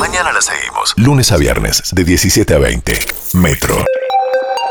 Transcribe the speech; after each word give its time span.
Mañana 0.00 0.32
la 0.32 0.40
seguimos. 0.40 0.94
Lunes 0.96 1.30
a 1.30 1.36
viernes, 1.36 1.82
de 1.92 2.04
17 2.04 2.54
a 2.54 2.58
20. 2.58 2.98
Metro 3.34 3.84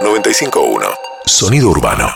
95.1. 0.02 0.90
Sonido 1.24 1.70
urbano. 1.70 2.08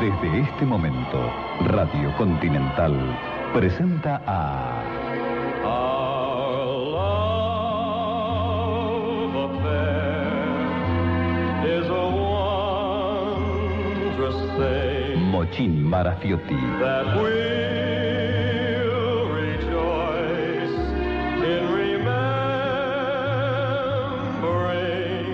Desde 0.00 0.40
este 0.40 0.64
momento, 0.64 1.30
Radio 1.66 2.16
Continental 2.16 2.96
presenta 3.52 4.22
a 4.26 4.82
Mochín 15.46 15.84
Marafiotti. 15.84 16.56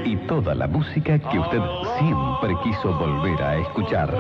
y 0.04 0.16
toda 0.27 0.54
la 0.54 0.66
música 0.66 1.18
que 1.18 1.38
usted 1.38 1.60
siempre 1.98 2.54
quiso 2.62 2.92
volver 2.98 3.42
a 3.42 3.56
escuchar. 3.56 4.12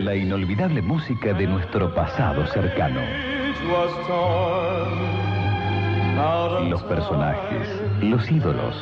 La 0.00 0.14
inolvidable 0.14 0.80
música 0.80 1.34
de 1.34 1.46
nuestro 1.46 1.94
pasado 1.94 2.46
cercano. 2.46 3.02
Los 6.70 6.82
personajes, 6.84 7.77
los 8.02 8.30
ídolos, 8.30 8.76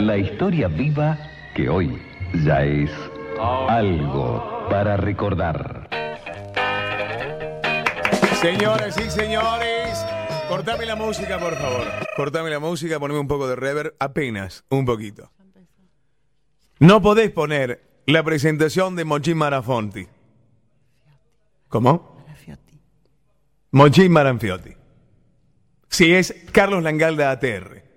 la 0.00 0.16
historia 0.16 0.68
viva 0.68 1.18
que 1.54 1.68
hoy 1.68 2.00
ya 2.44 2.62
es 2.64 2.90
algo 3.38 4.66
para 4.70 4.96
recordar. 4.96 5.88
Señoras 8.40 8.98
y 8.98 9.10
señores, 9.10 10.04
cortame 10.48 10.86
la 10.86 10.96
música, 10.96 11.38
por 11.38 11.54
favor. 11.56 11.86
Cortame 12.16 12.50
la 12.50 12.58
música, 12.58 12.98
poneme 12.98 13.20
un 13.20 13.28
poco 13.28 13.48
de 13.48 13.56
reverb, 13.56 13.94
apenas, 13.98 14.64
un 14.68 14.84
poquito. 14.84 15.30
No 16.78 17.00
podés 17.00 17.30
poner 17.30 17.82
la 18.06 18.22
presentación 18.22 18.96
de 18.96 19.04
Mochín 19.04 19.38
Marafonti. 19.38 20.08
¿Cómo? 21.68 22.12
Mochín 23.70 24.12
Maranfiotti. 24.12 24.74
Si 25.88 26.12
es 26.12 26.34
Carlos 26.52 26.82
Langalda 26.82 27.30
ATR. 27.30 27.91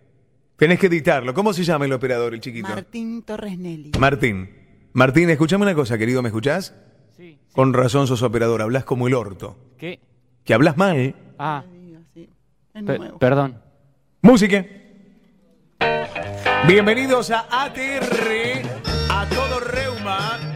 Tenés 0.58 0.80
que 0.80 0.88
editarlo. 0.88 1.34
¿Cómo 1.34 1.54
se 1.54 1.64
llama 1.64 1.86
el 1.86 1.94
operador, 1.94 2.34
el 2.34 2.40
chiquito? 2.40 2.68
Martín 2.70 3.24
Torres 3.24 3.58
Nelly. 3.58 3.92
Martín. 4.00 4.50
Martín, 4.94 5.30
escúchame 5.30 5.64
una 5.64 5.76
cosa, 5.76 5.98
querido, 5.98 6.22
¿me 6.22 6.30
escuchás? 6.30 6.74
Sí. 7.18 7.38
Con 7.52 7.74
razón 7.74 8.08
sos 8.08 8.22
operador, 8.22 8.62
hablas 8.62 8.86
como 8.86 9.08
el 9.08 9.14
orto. 9.14 9.58
¿Qué? 9.78 10.00
Que 10.46 10.54
hablas 10.54 10.78
mal. 10.78 11.16
Ah, 11.38 11.64
pe- 12.74 12.82
nuevo. 12.82 13.20
perdón. 13.20 13.62
Música. 14.22 14.66
Bienvenidos 16.68 17.30
a 17.32 17.46
ATR, 17.66 18.62
a 19.10 19.28
todo 19.30 19.60
reuma, 19.60 20.55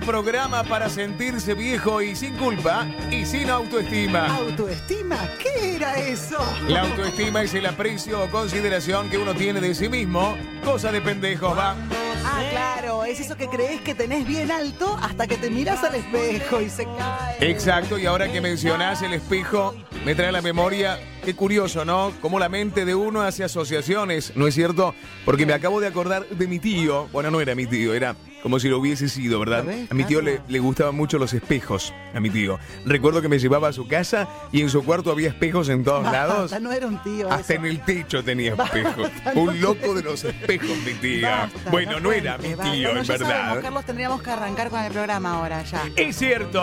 programa 0.00 0.64
para 0.64 0.88
sentirse 0.88 1.54
viejo 1.54 2.02
y 2.02 2.16
sin 2.16 2.36
culpa 2.36 2.86
y 3.10 3.24
sin 3.24 3.50
autoestima. 3.50 4.26
¿Autoestima? 4.26 5.16
¿Qué 5.38 5.76
era 5.76 5.96
eso? 5.98 6.38
La 6.68 6.82
autoestima 6.82 7.42
es 7.42 7.54
el 7.54 7.66
aprecio 7.66 8.22
o 8.22 8.30
consideración 8.30 9.08
que 9.10 9.18
uno 9.18 9.34
tiene 9.34 9.60
de 9.60 9.74
sí 9.74 9.88
mismo, 9.88 10.36
cosa 10.64 10.90
de 10.90 11.00
pendejos, 11.00 11.56
va. 11.56 11.76
Ah, 12.24 12.42
claro, 12.50 13.04
es 13.04 13.20
eso 13.20 13.36
que 13.36 13.48
crees 13.48 13.80
que 13.80 13.94
tenés 13.94 14.26
bien 14.26 14.50
alto 14.50 14.98
hasta 15.00 15.26
que 15.26 15.36
te 15.36 15.50
miras 15.50 15.82
al 15.84 15.94
espejo 15.94 16.60
y 16.60 16.68
se 16.68 16.84
cae. 16.84 17.50
Exacto, 17.50 17.98
y 17.98 18.06
ahora 18.06 18.30
que 18.30 18.40
mencionás 18.40 19.02
el 19.02 19.14
espejo, 19.14 19.74
me 20.04 20.14
trae 20.14 20.28
a 20.28 20.32
la 20.32 20.42
memoria, 20.42 20.98
qué 21.24 21.34
curioso, 21.34 21.84
¿no? 21.84 22.12
Cómo 22.20 22.38
la 22.38 22.48
mente 22.48 22.84
de 22.84 22.94
uno 22.94 23.22
hace 23.22 23.44
asociaciones, 23.44 24.32
¿no 24.36 24.46
es 24.46 24.54
cierto? 24.54 24.94
Porque 25.24 25.46
me 25.46 25.52
acabo 25.52 25.80
de 25.80 25.86
acordar 25.86 26.26
de 26.26 26.46
mi 26.46 26.58
tío, 26.58 27.08
bueno, 27.12 27.30
no 27.30 27.40
era 27.40 27.54
mi 27.54 27.66
tío, 27.66 27.94
era 27.94 28.16
como 28.42 28.58
si 28.58 28.68
lo 28.68 28.78
hubiese 28.78 29.08
sido, 29.08 29.38
¿verdad? 29.40 29.64
¿Lo 29.64 29.68
ves, 29.70 29.90
A 29.90 29.94
mi 29.94 30.04
tío 30.04 30.20
le, 30.22 30.40
le 30.48 30.58
gustaban 30.58 30.94
mucho 30.94 31.18
los 31.18 31.32
espejos, 31.34 31.92
a 32.14 32.20
mi 32.20 32.30
tío. 32.30 32.58
Recuerdo 32.86 33.20
que 33.22 33.28
me 33.28 33.38
llevaba 33.38 33.68
a 33.68 33.72
su 33.72 33.86
casa 33.86 34.28
y 34.52 34.60
en 34.62 34.70
su 34.70 34.82
cuarto 34.84 35.10
había 35.12 35.28
espejos 35.28 35.68
en 35.68 35.84
todos 35.84 36.04
lados. 36.12 36.42
Basta, 36.50 36.60
no 36.60 36.72
era 36.72 36.86
un 36.86 37.02
tío 37.02 37.30
Hasta 37.30 37.54
eso. 37.54 37.62
en 37.62 37.66
el 37.70 37.80
techo 37.84 38.24
tenía 38.24 38.54
Basta, 38.54 38.78
espejos. 38.78 39.10
Un 39.34 39.60
loco 39.60 39.94
de 39.94 40.02
los 40.02 40.24
espejos, 40.24 40.76
mi 40.84 40.92
tía. 40.94 41.50
Basta, 41.54 41.70
Bueno, 41.70 42.00
no 42.00 42.12
era 42.12 42.38
mi 42.38 42.48
tío, 42.48 42.56
Bueno, 42.56 42.98
en 43.00 43.04
ya 43.04 43.12
verdad. 43.12 43.28
sabemos, 43.28 43.58
Carlos, 43.62 43.84
tendríamos 43.84 44.22
que 44.22 44.30
arrancar 44.30 44.70
con 44.70 44.80
el 44.80 44.92
programa 44.92 45.34
ahora 45.38 45.62
ya. 45.62 45.82
Es 45.96 46.16
cierto. 46.16 46.60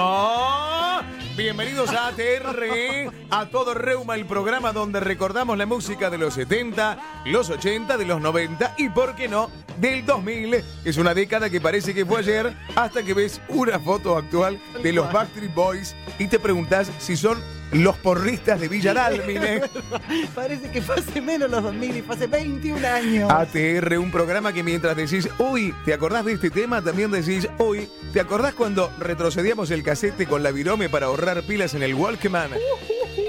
Bienvenidos 1.36 1.92
a 1.92 2.08
ATR, 2.08 3.12
a 3.30 3.46
todo 3.48 3.74
Reuma, 3.76 4.16
el 4.16 4.26
programa 4.26 4.72
donde 4.74 5.00
recordamos 5.00 5.58
la 5.58 5.68
música 5.68 6.10
de 6.10 6.18
los 6.18 6.34
70, 6.34 7.22
los 7.26 7.50
80, 7.52 7.98
de 7.98 8.06
los 8.06 8.20
90 8.22 8.74
y, 8.78 8.90
por 8.90 9.16
qué 9.16 9.28
no, 9.28 9.52
del 9.80 10.04
2000, 10.06 10.50
que 10.84 10.90
es 10.90 10.98
una 10.98 11.14
década 11.14 11.50
que 11.52 11.62
parece 11.68 11.94
que 11.94 12.06
fue 12.06 12.20
ayer, 12.20 12.54
hasta 12.78 13.04
que 13.04 13.14
ves 13.14 13.42
una 13.50 13.78
foto 13.78 14.16
actual 14.16 14.58
de 14.82 14.94
los 14.94 15.12
Backstreet 15.12 15.54
Boys 15.54 15.98
y 16.18 16.28
te 16.28 16.40
preguntas 16.40 16.90
si 16.98 17.18
son 17.18 17.44
los 17.74 17.98
porristas 17.98 18.62
de 18.62 18.70
Villa 18.70 18.94
Dálmine. 18.94 19.64
Parece 20.34 20.72
que 20.72 20.82
fue 20.82 20.96
hace 20.96 21.20
menos 21.20 21.52
los 21.52 21.62
2000 21.62 21.98
y 21.98 22.02
fue 22.04 22.16
hace 22.16 22.28
21 22.28 22.88
años. 22.88 23.30
ATR, 23.30 23.98
un 23.98 24.12
programa 24.12 24.54
que 24.54 24.64
mientras 24.64 24.96
decís, 24.96 25.28
uy, 25.40 25.76
¿te 25.84 25.94
acordás 25.94 26.24
de 26.24 26.32
este 26.32 26.50
tema? 26.50 26.82
También 26.82 27.12
decís, 27.12 27.50
uy, 27.58 27.90
¿te 28.14 28.22
acordás 28.22 28.54
cuando 28.54 28.90
retrocedíamos 28.98 29.70
el 29.70 29.84
casete 29.84 30.26
con 30.26 30.44
la 30.44 30.52
virome 30.52 30.88
para 30.88 31.08
ahorrar 31.08 31.44
pilas 31.44 31.74
en 31.74 31.84
el 31.84 31.96
Walkman? 31.96 32.52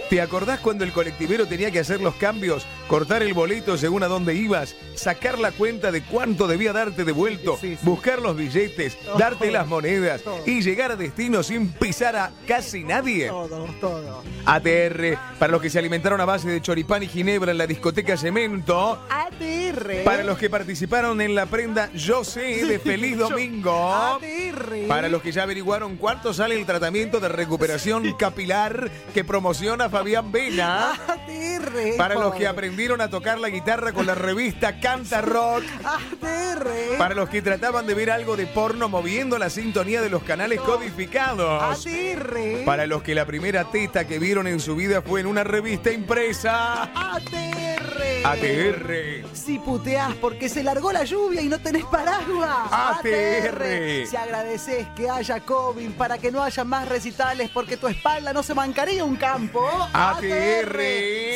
¿Te 0.09 0.21
acordás 0.21 0.61
cuando 0.61 0.85
el 0.85 0.93
colectivero 0.93 1.47
tenía 1.47 1.73
que 1.73 1.81
hacer 1.81 2.01
los 2.01 2.15
cambios, 2.15 2.69
cortar 2.89 3.23
el 3.23 3.35
boleto 3.35 3.77
según 3.77 4.03
a 4.03 4.09
dónde 4.09 4.35
ibas, 4.35 4.75
sacar 4.95 5.39
la 5.39 5.53
cuenta 5.53 5.93
de 5.93 6.03
cuánto 6.03 6.47
debía 6.49 6.73
darte 6.73 7.05
devuelto, 7.05 7.57
Sí, 7.61 7.77
sí. 7.77 7.79
buscar 7.83 8.21
los 8.21 8.37
billetes, 8.37 8.99
Todo. 8.99 9.19
darte 9.19 9.51
las 9.51 9.67
monedas 9.69 10.23
Todo. 10.23 10.41
y 10.47 10.63
llegar 10.63 10.91
a 10.93 10.97
destino 10.97 11.43
sin 11.43 11.69
pisar 11.69 12.17
a 12.17 12.33
casi 12.47 12.83
nadie? 12.85 13.29
Todo, 13.29 13.67
todo. 13.81 14.23
ATR, 14.47 15.19
para 15.39 15.53
los 15.53 15.61
que 15.63 15.71
se 15.71 15.79
alimentaron 15.79 16.21
a 16.21 16.25
base 16.25 16.49
de 16.49 16.61
choripán 16.63 17.03
y 17.03 17.09
ginebra 17.09 17.53
en 17.53 17.59
la 17.59 17.67
discoteca 17.67 18.17
Cemento, 18.17 18.99
ATR. 19.11 20.03
para 20.05 20.25
los 20.25 20.39
que 20.39 20.49
participaron 20.51 21.21
en 21.21 21.35
la 21.35 21.47
prenda 21.47 21.91
Yo 21.93 22.25
sé 22.25 22.65
de 22.65 22.79
Feliz 22.79 23.19
Domingo. 23.19 23.95
ATR. 23.95 24.87
Para 24.89 25.09
los 25.09 25.21
que 25.23 25.31
ya 25.33 25.43
averiguaron 25.43 25.97
cuánto 25.99 26.33
sale 26.33 26.59
el 26.59 26.65
tratamiento 26.65 27.21
de 27.21 27.29
recuperación 27.29 28.15
capilar 28.15 28.91
que 29.13 29.25
promociona 29.25 29.91
Fabián 29.91 30.33
Vena. 30.33 30.93
ATR. 30.93 31.97
Para 31.99 32.15
los 32.15 32.33
que 32.33 32.39
joder. 32.39 32.49
Aprendieron 32.79 33.01
a 33.01 33.11
tocar 33.11 33.41
la 33.41 33.49
guitarra 33.49 33.93
con 33.93 34.07
la 34.07 34.15
revista 34.15 34.79
Canta 34.79 35.21
Rock. 35.21 35.65
ATR. 35.83 36.97
Para 36.97 37.17
los 37.17 37.29
que 37.29 37.43
trataban 37.43 37.89
de 37.89 37.95
ver 37.95 38.09
algo 38.09 38.37
de 38.37 38.47
porno 38.47 38.89
moviendo 38.89 39.37
la 39.37 39.51
sintonía 39.51 40.01
de 40.01 40.09
los 40.09 40.23
canales 40.23 40.61
codificados. 40.61 41.61
ATR. 41.61 42.65
Para 42.65 42.87
los 42.87 43.03
que 43.03 43.17
la 43.17 43.27
primera 43.27 43.65
teta 43.65 44.07
que 44.07 44.21
vieron 44.21 44.47
en 44.47 44.61
su 44.61 44.77
vida 44.77 45.03
fue 45.03 45.19
en 45.19 45.27
una 45.27 45.43
revista 45.43 45.91
impresa. 45.91 46.85
ATR. 46.95 48.25
ATR. 48.25 49.25
Si 49.33 49.59
puteás 49.59 50.15
porque 50.15 50.49
se 50.49 50.63
largó 50.63 50.93
la 50.93 51.05
lluvia 51.05 51.41
y 51.41 51.49
no 51.49 51.59
tenés 51.59 51.85
paraguas. 51.85 52.69
ATR. 52.71 54.07
Si 54.07 54.17
agradeces 54.17 54.87
que 54.95 55.11
haya 55.11 55.41
COVID 55.41 55.91
para 55.93 56.19
que 56.19 56.31
no 56.31 56.43
haya 56.43 56.63
más 56.63 56.89
recitales 56.89 57.51
porque 57.51 57.77
tu 57.77 57.89
espalda 57.89 58.33
no 58.33 58.43
se 58.43 58.55
mancaría 58.55 59.05
un 59.05 59.17
campo. 59.17 59.69
ATR. 59.93 60.79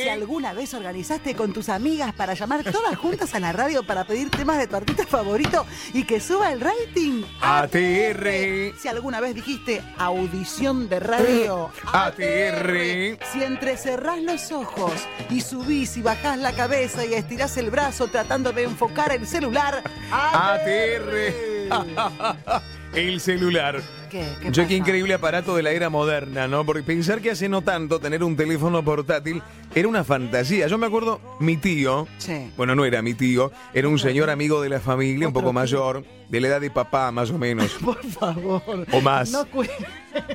Si 0.02 0.08
alguna 0.08 0.52
vez 0.52 0.72
organizaste 0.74 1.31
con 1.34 1.52
tus 1.52 1.68
amigas 1.68 2.12
para 2.14 2.34
llamar 2.34 2.62
todas 2.64 2.96
juntas 2.96 3.34
a 3.34 3.40
la 3.40 3.52
radio 3.52 3.82
para 3.82 4.04
pedir 4.04 4.30
temas 4.30 4.58
de 4.58 4.66
tu 4.66 4.76
artista 4.76 5.06
favorito 5.06 5.66
y 5.92 6.04
que 6.04 6.20
suba 6.20 6.52
el 6.52 6.60
rating. 6.60 7.22
ATR. 7.40 8.76
Si 8.78 8.88
alguna 8.88 9.20
vez 9.20 9.34
dijiste 9.34 9.82
audición 9.98 10.88
de 10.88 11.00
radio. 11.00 11.70
ATR. 11.92 13.18
Si 13.32 13.42
entrecerrás 13.42 14.20
los 14.22 14.52
ojos 14.52 14.92
y 15.30 15.40
subís 15.40 15.96
y 15.96 16.02
bajás 16.02 16.38
la 16.38 16.52
cabeza 16.52 17.04
y 17.04 17.14
estirás 17.14 17.56
el 17.56 17.70
brazo 17.70 18.08
tratando 18.08 18.52
de 18.52 18.64
enfocar 18.64 19.12
el 19.12 19.26
celular. 19.26 19.82
ATR. 20.10 21.62
El 22.94 23.20
celular. 23.20 23.80
¿Qué? 24.12 24.24
¿Qué 24.42 24.50
Yo 24.52 24.68
qué 24.68 24.76
increíble 24.76 25.14
aparato 25.14 25.56
de 25.56 25.62
la 25.62 25.70
era 25.70 25.88
moderna, 25.88 26.46
¿no? 26.46 26.66
Porque 26.66 26.82
pensar 26.82 27.20
que 27.22 27.30
hace 27.30 27.48
no 27.48 27.62
tanto 27.62 27.98
tener 27.98 28.22
un 28.22 28.36
teléfono 28.36 28.84
portátil 28.84 29.42
era 29.74 29.88
una 29.88 30.04
fantasía. 30.04 30.66
Yo 30.68 30.76
me 30.76 30.86
acuerdo, 30.86 31.18
mi 31.40 31.56
tío, 31.56 32.06
Sí. 32.18 32.50
bueno, 32.56 32.74
no 32.74 32.84
era 32.84 33.00
mi 33.00 33.14
tío, 33.14 33.50
era 33.72 33.88
un 33.88 33.98
señor 33.98 34.28
amigo 34.28 34.60
de 34.60 34.68
la 34.68 34.80
familia, 34.80 35.26
un 35.26 35.32
poco 35.32 35.46
tío. 35.46 35.52
mayor, 35.54 36.04
de 36.28 36.40
la 36.42 36.48
edad 36.48 36.60
de 36.60 36.70
papá 36.70 37.10
más 37.10 37.30
o 37.30 37.38
menos. 37.38 37.72
Por 37.84 38.04
favor. 38.04 38.86
O 38.92 39.00
más. 39.00 39.30
No 39.32 39.46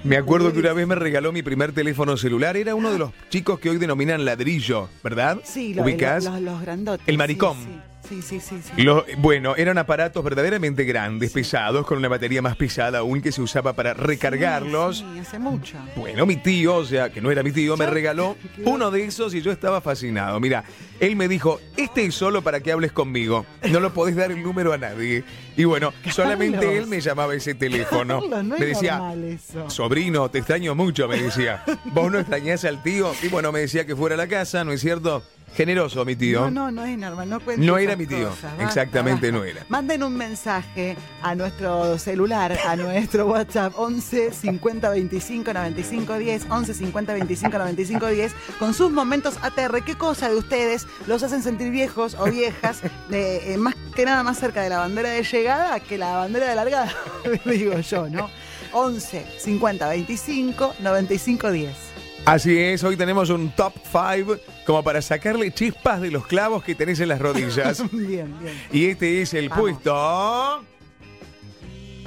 Me 0.03 0.17
acuerdo 0.17 0.51
que 0.51 0.59
una 0.59 0.73
vez 0.73 0.87
me 0.87 0.95
regaló 0.95 1.31
mi 1.31 1.43
primer 1.43 1.71
teléfono 1.71 2.17
celular. 2.17 2.57
Era 2.57 2.73
uno 2.73 2.91
de 2.91 2.97
los 2.97 3.11
chicos 3.29 3.59
que 3.59 3.69
hoy 3.69 3.77
denominan 3.77 4.25
ladrillo, 4.25 4.89
¿verdad? 5.03 5.37
Sí, 5.43 5.75
lo- 5.75 5.83
¿Ubicás? 5.83 6.23
lo- 6.25 6.31
los, 6.31 6.41
los 6.41 6.61
grandotes. 6.61 7.07
El 7.07 7.17
maricón. 7.19 7.57
Sí, 7.57 7.63
Sí, 7.67 7.79
sí, 8.21 8.39
sí. 8.39 8.59
sí. 8.75 8.81
Lo- 8.83 9.05
bueno, 9.17 9.55
eran 9.55 9.77
aparatos 9.77 10.23
verdaderamente 10.23 10.83
grandes, 10.83 11.31
pesados, 11.31 11.85
con 11.85 11.97
una 11.97 12.07
batería 12.07 12.41
más 12.41 12.55
pesada 12.55 12.99
aún 12.99 13.21
que 13.21 13.31
se 13.31 13.41
usaba 13.41 13.73
para 13.73 13.93
recargarlos. 13.93 14.99
Sí, 14.99 15.05
sí, 15.13 15.19
hace 15.19 15.39
mucho. 15.39 15.77
Bueno, 15.95 16.25
mi 16.25 16.37
tío, 16.37 16.75
o 16.75 16.85
sea, 16.85 17.09
que 17.11 17.21
no 17.21 17.31
era 17.31 17.43
mi 17.43 17.51
tío, 17.51 17.77
me 17.77 17.85
regaló 17.87 18.35
uno 18.65 18.91
de 18.91 19.05
esos 19.05 19.33
y 19.33 19.41
yo 19.41 19.51
estaba 19.51 19.81
fascinado. 19.81 20.39
Mira, 20.39 20.63
él 20.99 21.15
me 21.15 21.27
dijo, 21.27 21.59
este 21.75 22.05
es 22.05 22.15
solo 22.15 22.41
para 22.41 22.59
que 22.61 22.71
hables 22.71 22.91
conmigo. 22.91 23.45
No 23.69 23.79
lo 23.79 23.93
podés 23.93 24.15
dar 24.15 24.31
el 24.31 24.41
número 24.43 24.73
a 24.73 24.77
nadie. 24.77 25.23
Y 25.55 25.63
bueno, 25.63 25.93
solamente 26.11 26.77
él 26.77 26.87
me 26.87 27.01
llamaba 27.01 27.33
ese 27.35 27.55
teléfono. 27.55 28.19
Carlos, 28.21 28.43
no 28.45 28.55
es 28.55 28.59
me 28.61 28.65
decía, 28.67 29.13
eso. 29.15 29.69
sobrino, 29.69 30.29
te 30.29 30.39
extraño 30.39 30.75
mucho, 30.75 31.07
me 31.07 31.17
decía. 31.21 31.63
¿Vos 31.85 32.11
no 32.11 32.19
extrañás 32.19 32.63
al 32.65 32.81
tío? 32.83 33.11
Y 33.23 33.27
bueno, 33.29 33.51
me 33.51 33.61
decía 33.61 33.85
que 33.85 33.95
fuera 33.95 34.15
a 34.15 34.17
la 34.17 34.27
casa, 34.27 34.63
¿no 34.63 34.71
es 34.71 34.81
cierto? 34.81 35.23
Generoso, 35.55 36.05
mi 36.05 36.15
tío. 36.15 36.41
No, 36.41 36.51
no, 36.51 36.71
no 36.71 36.85
es 36.85 36.97
normal. 36.97 37.29
No, 37.29 37.39
No 37.57 37.77
era 37.77 37.95
mi 37.95 38.05
tío. 38.05 38.29
cosas, 38.29 38.43
basta, 38.51 38.63
Exactamente 38.63 39.31
basta. 39.31 39.37
no 39.39 39.43
era. 39.43 39.65
Manden 39.69 40.03
un 40.03 40.15
mensaje 40.15 40.95
a 41.21 41.33
nuestro 41.35 41.97
celular, 41.97 42.57
a 42.67 42.75
nuestro 42.75 43.25
WhatsApp 43.25 43.73
11 43.75 44.33
50 44.33 44.89
25 44.89 45.53
95 45.53 46.17
10, 46.17 46.45
11 46.49 46.73
50 46.73 47.13
25 47.13 47.57
95 47.57 48.07
10, 48.07 48.35
con 48.59 48.73
sus 48.73 48.91
momentos 48.91 49.37
ATR. 49.41 49.83
¿Qué 49.83 49.95
cosa 49.95 50.29
de 50.29 50.35
ustedes 50.35 50.85
los 51.07 51.23
hacen 51.23 51.41
sentir 51.41 51.71
viejos 51.71 52.15
o 52.19 52.25
viejas? 52.25 52.81
de, 53.09 53.53
eh, 53.53 53.57
más 53.57 53.75
que 53.95 54.05
nada 54.05 54.21
más 54.23 54.37
cerca 54.39 54.61
de 54.61 54.69
la 54.69 54.77
bandera 54.79 55.09
de 55.09 55.23
llegada 55.23 55.79
que 55.79 55.97
la 55.97 56.17
bandera 56.17 56.49
de 56.49 56.55
largada, 56.55 56.93
digo 57.45 57.79
yo, 57.79 58.07
¿no? 58.09 58.29
11 58.73 59.25
50 59.39 59.87
25 59.89 60.75
95 60.79 61.51
10. 61.51 61.75
Así 62.25 62.59
es, 62.59 62.83
hoy 62.83 62.97
tenemos 62.97 63.29
un 63.29 63.49
top 63.51 63.73
5 63.91 64.37
como 64.67 64.83
para 64.83 65.01
sacarle 65.01 65.49
chispas 65.53 66.01
de 66.01 66.11
los 66.11 66.27
clavos 66.27 66.61
que 66.61 66.75
tenés 66.75 66.99
en 66.99 67.07
las 67.07 67.19
rodillas. 67.21 67.81
Bien, 67.93 68.37
bien. 68.37 68.53
Y 68.69 68.87
este 68.87 69.21
es 69.21 69.33
el 69.33 69.47
Vamos. 69.47 69.61
puesto. 69.63 70.65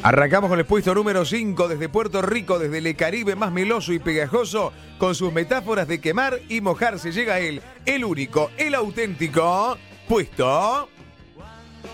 Arrancamos 0.03 0.51
con 0.51 0.59
el 0.59 0.67
puesto 0.67 0.95
número 0.95 1.25
5 1.25 1.69
desde 1.69 1.89
Puerto 1.89 2.21
Rico, 2.21 2.59
desde 2.59 2.77
el 2.79 2.97
Caribe 2.97 3.35
más 3.35 3.51
meloso 3.51 3.95
y 3.95 3.99
pegajoso, 3.99 4.75
con 4.99 5.15
sus 5.15 5.33
metáforas 5.33 5.89
de 5.89 6.03
quemar 6.03 6.39
y 6.51 6.61
mojarse. 6.61 7.13
Llega 7.13 7.41
él, 7.41 7.63
el 7.87 8.05
único, 8.05 8.51
el 8.59 8.75
auténtico, 8.75 9.79
puesto 10.07 10.89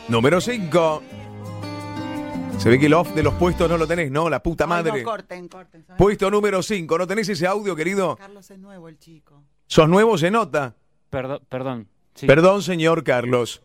número 0.08 0.40
5. 0.40 1.02
Se 2.58 2.70
ve 2.70 2.80
que 2.80 2.86
el 2.86 2.94
off 2.94 3.14
de 3.14 3.22
los 3.22 3.34
puestos 3.34 3.68
no 3.70 3.78
lo 3.78 3.86
tenés, 3.86 4.10
¿no? 4.10 4.28
La 4.28 4.42
puta 4.42 4.64
Ay, 4.64 4.70
madre. 4.70 5.02
no, 5.02 5.08
corten, 5.08 5.46
corten. 5.46 5.84
Puesto 5.96 6.28
número 6.28 6.60
5. 6.60 6.98
¿No 6.98 7.06
tenés 7.06 7.28
ese 7.28 7.46
audio, 7.46 7.76
querido? 7.76 8.16
Carlos 8.16 8.50
es 8.50 8.58
nuevo, 8.58 8.88
el 8.88 8.98
chico. 8.98 9.44
¿Sos 9.66 9.88
nuevo? 9.88 10.16
Se 10.18 10.30
nota. 10.30 10.74
Perdón, 11.10 11.40
perdón. 11.48 11.88
Sí, 12.14 12.26
Perdón, 12.26 12.62
señor 12.62 13.04
Carlos. 13.04 13.62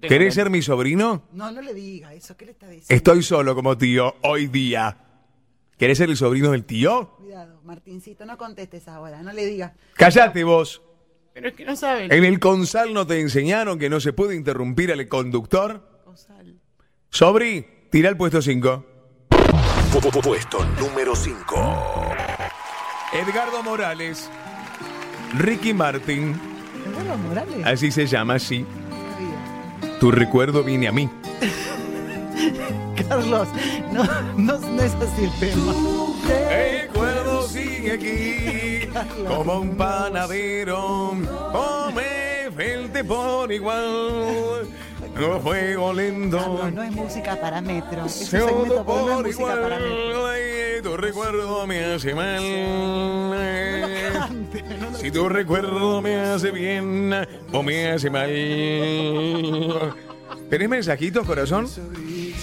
¿Querés 0.00 0.34
ser 0.34 0.50
mi 0.50 0.62
sobrino? 0.62 1.24
No, 1.32 1.50
no 1.52 1.60
le 1.60 1.72
diga 1.74 2.12
eso. 2.14 2.36
¿Qué 2.36 2.46
le 2.46 2.52
está 2.52 2.66
diciendo? 2.68 2.94
Estoy 2.94 3.22
solo 3.22 3.54
como 3.54 3.76
tío 3.78 4.16
hoy 4.22 4.46
día. 4.48 4.96
¿Querés 5.78 5.98
ser 5.98 6.08
el 6.10 6.16
sobrino 6.16 6.50
del 6.52 6.64
tío? 6.64 7.10
Cuidado, 7.18 7.60
Martincito, 7.64 8.24
no 8.24 8.36
contestes 8.38 8.88
ahora. 8.88 9.22
No 9.22 9.32
le 9.32 9.44
diga. 9.46 9.74
Cállate 9.94 10.42
vos. 10.42 10.82
Pero 11.34 11.48
es 11.48 11.54
que 11.54 11.64
no 11.66 11.76
sabe. 11.76 12.04
En 12.06 12.24
el 12.24 12.40
Consal 12.40 12.94
no 12.94 13.06
te 13.06 13.20
enseñaron 13.20 13.78
que 13.78 13.90
no 13.90 14.00
se 14.00 14.12
puede 14.14 14.34
interrumpir 14.34 14.90
al 14.90 15.06
conductor. 15.06 16.00
Cosal. 16.04 16.58
Sobri, 17.10 17.66
tira 17.90 18.08
el 18.08 18.16
puesto 18.16 18.40
5. 18.40 18.86
Pu- 19.28 20.00
pu- 20.00 20.22
Puesto 20.22 20.64
número 20.80 21.14
5. 21.14 22.14
Edgardo 23.12 23.62
Morales. 23.62 24.30
Ricky 25.38 25.74
Martin. 25.74 26.38
Así 27.64 27.90
se 27.90 28.06
llama, 28.06 28.38
sí. 28.38 28.64
Tu 30.00 30.10
recuerdo 30.10 30.64
viene 30.64 30.88
a 30.88 30.92
mí. 30.92 31.10
Carlos, 33.08 33.48
no, 33.92 34.04
no, 34.36 34.58
no 34.58 34.82
es 34.82 34.94
así 34.94 35.24
el 35.24 35.32
tema. 35.38 35.74
El 36.50 36.80
recuerdo 36.82 37.46
sigue 37.48 37.92
aquí 37.92 38.88
como 39.26 39.60
un 39.60 39.76
panadero. 39.76 41.14
Come 41.52 42.48
velte 42.54 43.04
por 43.04 43.52
igual. 43.52 44.66
No 45.18 45.40
fuego 45.40 45.92
lento. 45.92 46.36
Carlos, 46.38 46.72
no 46.72 46.82
es 46.82 46.92
música 46.92 47.40
para 47.40 47.60
metro. 47.60 48.04
Es 48.06 48.20
un 48.20 48.26
segmento, 48.26 48.84
pero 48.86 49.06
no 49.06 49.20
es 49.20 49.26
música 49.38 49.62
para 49.62 49.78
metro. 49.78 50.10
igual. 50.10 50.30
Ay, 50.34 50.82
Tu 50.82 50.96
recuerdo 50.96 51.66
me 51.66 51.84
hace 51.84 52.14
mal. 52.14 52.42
Cante, 54.12 54.62
no 54.62 54.90
lo- 54.90 54.98
Si 54.98 55.10
tu 55.10 55.28
recuerdo 55.28 56.00
me 56.02 56.16
hace 56.20 56.50
bien 56.50 57.12
o 57.52 57.62
me 57.62 57.88
hace 57.90 58.10
mal. 58.10 58.28
¿Tenés 60.50 60.68
mensajitos, 60.68 61.26
corazón? 61.26 61.66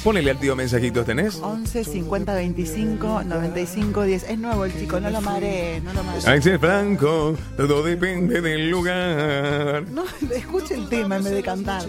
Ponele 0.03 0.31
al 0.31 0.37
tío 0.37 0.53
mensajitos, 0.53 1.05
¿tenés? 1.05 1.35
11 1.35 1.85
50 1.85 2.33
25 2.33 3.23
95 3.23 4.03
10. 4.03 4.23
Es 4.23 4.37
nuevo 4.37 4.65
el 4.65 4.77
chico, 4.77 4.99
no 4.99 5.09
lo 5.09 5.21
marees, 5.21 5.81
no 5.81 5.93
lo 5.93 6.03
marees. 6.03 6.27
Axel 6.27 6.59
Franco, 6.59 7.37
todo 7.55 7.81
depende 7.83 8.41
del 8.41 8.69
lugar. 8.69 9.85
No, 9.89 10.03
escuche 10.35 10.75
el 10.75 10.89
tema 10.89 11.15
en 11.15 11.23
vez 11.23 11.33
de 11.33 11.41
cantar. 11.41 11.83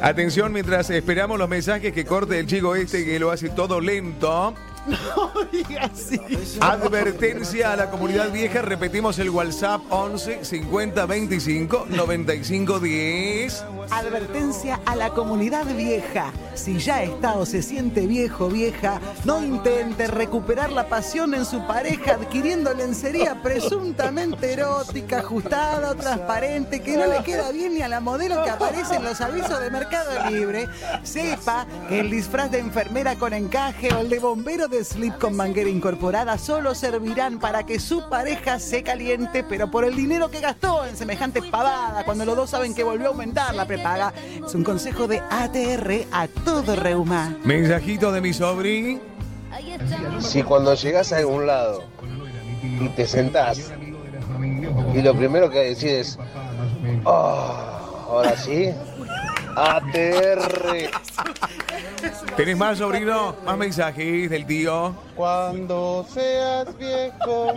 Atención 0.00 0.52
mientras 0.52 0.88
esperamos 0.90 1.36
los 1.36 1.48
mensajes 1.48 1.92
que 1.92 2.04
corte 2.04 2.38
el 2.38 2.46
chico 2.46 2.76
este 2.76 3.04
que 3.04 3.18
lo 3.18 3.32
hace 3.32 3.48
todo 3.48 3.80
lento. 3.80 4.54
No 5.16 5.32
así. 5.80 6.20
Advertencia 6.60 7.72
a 7.72 7.76
la 7.76 7.90
comunidad 7.90 8.30
vieja, 8.32 8.62
repetimos 8.62 9.18
el 9.18 9.30
WhatsApp 9.30 9.80
11 9.90 10.44
50 10.44 11.06
25 11.06 11.86
95 11.90 12.80
10. 12.80 13.64
Advertencia 13.90 14.80
a 14.84 14.96
la 14.96 15.10
comunidad 15.10 15.64
vieja. 15.66 16.32
Si 16.54 16.78
ya 16.78 17.02
está 17.02 17.34
o 17.34 17.46
se 17.46 17.62
siente 17.62 18.06
viejo 18.06 18.48
vieja, 18.48 19.00
no 19.24 19.42
intente 19.42 20.06
recuperar 20.06 20.72
la 20.72 20.88
pasión 20.88 21.34
en 21.34 21.44
su 21.44 21.66
pareja 21.66 22.14
adquiriendo 22.14 22.74
lencería 22.74 23.40
presuntamente 23.42 24.52
erótica, 24.52 25.18
ajustada 25.18 25.90
o 25.90 25.94
transparente, 25.94 26.80
que 26.80 26.96
no 26.96 27.06
le 27.06 27.22
queda 27.22 27.50
bien 27.52 27.74
ni 27.74 27.82
a 27.82 27.88
la 27.88 28.00
modelo 28.00 28.42
que 28.44 28.50
aparece 28.50 28.96
en 28.96 29.04
los 29.04 29.20
avisos 29.20 29.60
de 29.60 29.70
Mercado 29.70 30.30
Libre. 30.30 30.68
Sepa 31.02 31.66
que 31.88 32.00
el 32.00 32.10
disfraz 32.10 32.50
de 32.50 32.58
enfermera 32.58 33.16
con 33.16 33.32
encaje 33.32 33.92
o 33.94 34.00
el 34.00 34.08
de 34.08 34.18
bombero 34.18 34.68
de 34.68 34.77
slip 34.84 35.18
con 35.18 35.36
manguera 35.36 35.68
incorporada 35.68 36.38
solo 36.38 36.74
servirán 36.74 37.38
para 37.38 37.64
que 37.64 37.78
su 37.80 38.08
pareja 38.08 38.58
se 38.58 38.82
caliente, 38.82 39.44
pero 39.44 39.70
por 39.70 39.84
el 39.84 39.94
dinero 39.96 40.30
que 40.30 40.40
gastó 40.40 40.84
en 40.86 40.96
semejante 40.96 41.42
pavada, 41.42 42.04
cuando 42.04 42.24
los 42.24 42.36
dos 42.36 42.50
saben 42.50 42.74
que 42.74 42.84
volvió 42.84 43.06
a 43.06 43.08
aumentar 43.10 43.54
la 43.54 43.66
prepaga. 43.66 44.12
Es 44.46 44.54
un 44.54 44.64
consejo 44.64 45.06
de 45.06 45.20
ATR 45.30 46.06
a 46.12 46.28
todo 46.28 46.76
reuma. 46.76 47.36
Mensajito 47.44 48.12
de 48.12 48.20
mi 48.20 48.32
sobrín. 48.32 49.00
Si 50.20 50.42
cuando 50.42 50.74
llegas 50.74 51.12
a 51.12 51.18
algún 51.18 51.46
lado 51.46 51.84
y 52.62 52.88
te 52.90 53.06
sentás 53.06 53.72
y 54.94 55.02
lo 55.02 55.14
primero 55.14 55.50
que 55.50 55.58
decís 55.60 55.84
es, 55.84 56.18
"Ah, 57.04 57.80
ahora 58.08 58.36
sí, 58.36 58.70
ATR. 59.58 60.90
¿Tenés 62.36 62.56
más, 62.56 62.78
sobrino? 62.78 63.34
Más 63.44 63.58
mensajes 63.58 64.30
del 64.30 64.46
tío. 64.46 64.94
Cuando 65.16 66.06
seas 66.08 66.78
viejo, 66.78 67.54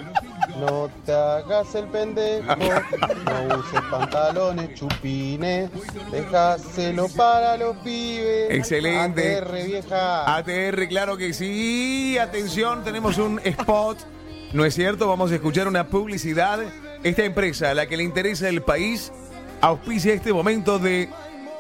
no 0.59 0.89
te 1.05 1.13
hagas 1.13 1.75
el 1.75 1.85
pendejo, 1.85 2.55
no 2.55 3.59
uses 3.59 3.81
pantalones 3.91 4.73
chupines, 4.73 5.69
dejáselo 6.11 7.07
para 7.09 7.57
los 7.57 7.77
pibes. 7.77 8.49
Excelente. 8.49 9.37
ATR 9.37 9.63
vieja. 9.63 10.35
ATR, 10.37 10.87
claro 10.87 11.17
que 11.17 11.33
sí. 11.33 12.17
Atención, 12.17 12.83
tenemos 12.83 13.19
un 13.19 13.39
spot. 13.43 13.99
¿No 14.53 14.65
es 14.65 14.73
cierto? 14.73 15.07
Vamos 15.07 15.31
a 15.31 15.35
escuchar 15.35 15.67
una 15.67 15.87
publicidad. 15.87 16.59
Esta 17.03 17.23
empresa, 17.23 17.69
a 17.69 17.73
la 17.75 17.85
que 17.87 17.97
le 17.97 18.03
interesa 18.03 18.49
el 18.49 18.63
país, 18.63 19.11
auspicia 19.61 20.13
este 20.13 20.33
momento 20.33 20.79
de 20.79 21.09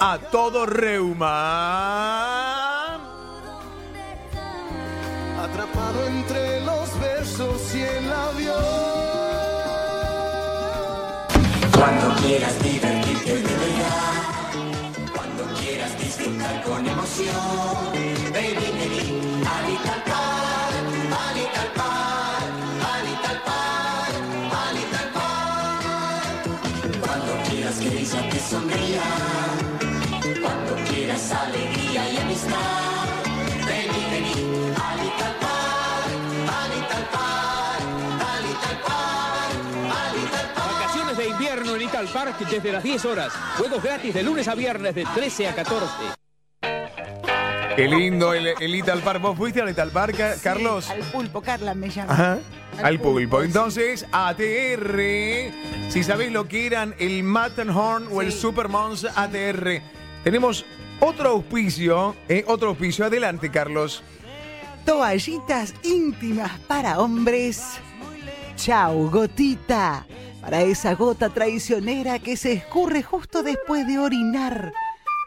A 0.03 0.17
Todo 0.17 0.65
Reuma. 0.65 1.35
Atrapado 5.39 6.07
entre 6.07 6.61
los 6.61 6.99
versos 6.99 7.75
y 7.75 7.83
el 7.83 8.11
avión. 8.11 8.55
Cuando 11.77 12.15
quieras 12.19 12.63
divertirte 12.63 13.35
de 13.35 13.41
verdad, 13.43 14.51
cuando 15.15 15.43
quieras 15.61 15.95
disfrutar 15.99 16.63
con 16.63 16.87
emoción, 16.87 18.10
Park 42.13 42.37
desde 42.49 42.71
las 42.71 42.83
10 42.83 43.05
horas. 43.05 43.33
Juegos 43.57 43.81
gratis 43.83 44.13
de 44.13 44.23
lunes 44.23 44.47
a 44.47 44.55
viernes 44.55 44.93
de 44.95 45.05
13 45.15 45.47
a 45.47 45.55
14. 45.55 45.87
Qué 47.75 47.87
lindo 47.87 48.33
el, 48.33 48.47
el 48.59 48.75
Ital 48.75 48.99
Park. 48.99 49.21
¿Vos 49.21 49.37
fuiste 49.37 49.61
al 49.61 49.69
Ital 49.69 49.91
Park, 49.91 50.15
Ca- 50.17 50.35
Carlos? 50.43 50.89
Al 50.89 50.99
pulpo, 50.99 51.41
Carla 51.41 51.73
me 51.73 51.89
llama. 51.89 52.13
Ajá. 52.13 52.39
Al 52.79 52.85
Al 52.85 52.99
pulpo. 52.99 53.13
pulpo, 53.37 53.39
sí. 53.39 53.45
Entonces, 53.45 54.05
ATR. 54.11 54.99
Si 55.89 56.03
sabéis 56.03 56.31
lo 56.31 56.47
que 56.47 56.65
eran 56.67 56.93
el 56.99 57.23
Matterhorn 57.23 58.07
o 58.11 58.21
el 58.21 58.31
Sí. 58.31 58.39
Supermons 58.41 59.05
ATR. 59.15 59.81
Tenemos 60.23 60.65
otro 60.99 61.29
auspicio. 61.29 62.15
¿eh? 62.27 62.43
Otro 62.47 62.69
auspicio. 62.69 63.05
Adelante, 63.05 63.49
Carlos. 63.49 64.03
Toallitas 64.85 65.73
íntimas 65.83 66.51
para 66.67 66.99
hombres. 66.99 67.63
Chau, 68.57 69.09
gotita. 69.09 70.05
Para 70.41 70.61
esa 70.61 70.95
gota 70.95 71.29
traicionera 71.29 72.19
que 72.19 72.35
se 72.35 72.53
escurre 72.53 73.03
justo 73.03 73.43
después 73.43 73.85
de 73.87 73.99
orinar. 73.99 74.73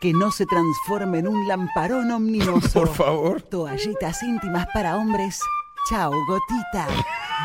Que 0.00 0.12
no 0.12 0.30
se 0.32 0.44
transforme 0.44 1.20
en 1.20 1.28
un 1.28 1.46
lamparón 1.48 2.10
omnimoso. 2.10 2.68
Por 2.74 2.92
favor. 2.94 3.40
Toallitas 3.42 4.22
íntimas 4.22 4.66
para 4.74 4.96
hombres. 4.96 5.40
Chau, 5.88 6.12
gotita. 6.26 6.86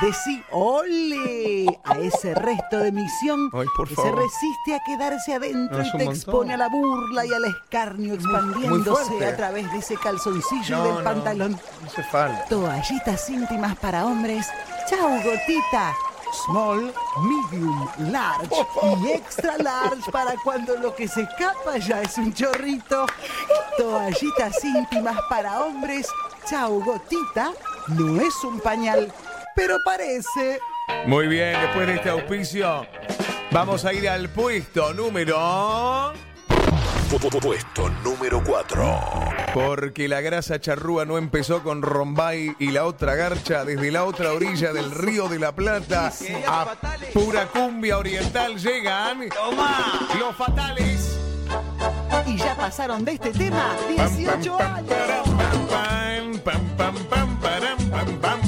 Decí 0.02 0.42
ole 0.52 1.66
a 1.84 1.98
ese 2.00 2.34
resto 2.34 2.78
de 2.80 2.92
misión 2.92 3.50
Ay, 3.52 3.68
por 3.76 3.88
que 3.90 3.96
favor. 3.96 4.12
se 4.12 4.16
resiste 4.24 4.76
a 4.76 4.80
quedarse 4.86 5.34
adentro 5.34 5.80
No, 5.80 5.84
y 5.84 5.92
te 5.92 5.98
montón. 5.98 6.16
expone 6.16 6.54
a 6.54 6.58
la 6.58 6.70
burla 6.70 7.26
y 7.26 7.34
al 7.34 7.44
escarnio 7.44 8.14
expandiéndose 8.14 9.26
a 9.26 9.36
través 9.36 9.70
de 9.74 9.80
ese 9.80 9.96
calzoncillo 9.98 10.78
No, 10.78 10.84
del 10.86 10.96
no. 10.96 11.04
pantalón. 11.04 11.52
No 11.52 11.88
hace 11.88 12.04
falta. 12.04 12.46
Toallitas 12.46 13.30
íntimas 13.30 13.76
para 13.78 14.06
hombres. 14.06 14.48
Chau, 14.90 15.10
gotita. 15.22 15.94
Small, 16.32 16.94
medium, 17.24 17.88
large 18.12 18.56
y 19.02 19.12
extra 19.12 19.58
large 19.58 20.12
para 20.12 20.36
cuando 20.44 20.76
lo 20.78 20.96
que 20.96 21.08
se 21.08 21.22
escapa 21.22 21.78
ya 21.78 22.02
es 22.02 22.18
un 22.18 22.34
chorrito. 22.34 23.06
Toallitas 23.78 24.64
íntimas 24.64 25.18
para 25.30 25.62
hombres. 25.62 26.08
Chau, 26.50 26.84
gotita. 26.84 27.52
No 27.88 28.22
es 28.22 28.36
un 28.44 28.60
pañal, 28.60 29.12
pero 29.56 29.78
parece. 29.84 30.60
Muy 31.06 31.28
bien, 31.28 31.60
después 31.62 31.88
de 31.88 31.96
este 31.96 32.10
auspicio, 32.10 32.86
vamos 33.52 33.86
a 33.86 33.94
ir 33.94 34.10
al 34.10 34.30
puesto 34.30 34.94
número. 34.94 36.14
Puesto 37.42 37.90
número 38.04 38.44
4. 38.44 39.39
Porque 39.54 40.08
la 40.08 40.22
grasa 40.22 40.60
charrúa 40.60 41.06
no 41.06 41.18
empezó 41.18 41.64
con 41.64 41.82
Rombay 41.82 42.56
y 42.60 42.72
la 42.72 42.86
otra 42.86 43.16
garcha 43.16 43.66
desde 43.66 43.92
la 43.92 44.04
otra 44.06 44.32
orilla 44.34 44.72
del 44.74 44.92
río 44.92 45.28
de 45.28 45.40
la 45.40 45.52
Plata 45.54 46.12
a 46.48 46.76
pura 47.14 47.48
cumbia 47.48 47.98
oriental 47.98 48.58
llegan 48.58 49.28
los 50.20 50.36
fatales. 50.36 51.18
Y 52.28 52.38
ya 52.38 52.56
pasaron 52.56 53.04
de 53.04 53.14
este 53.14 53.32
tema 53.32 53.76
Pam, 53.76 53.96
pam, 53.98 54.16
18 54.16 54.58
pam, 54.58 54.76
años. 54.76 54.90
param, 54.90 56.40
pam, 56.44 56.76
pam, 56.78 56.78
pam, 56.78 56.96
pam, 57.10 57.40
param, 57.40 57.78
pam, 57.90 58.20
pam, 58.20 58.40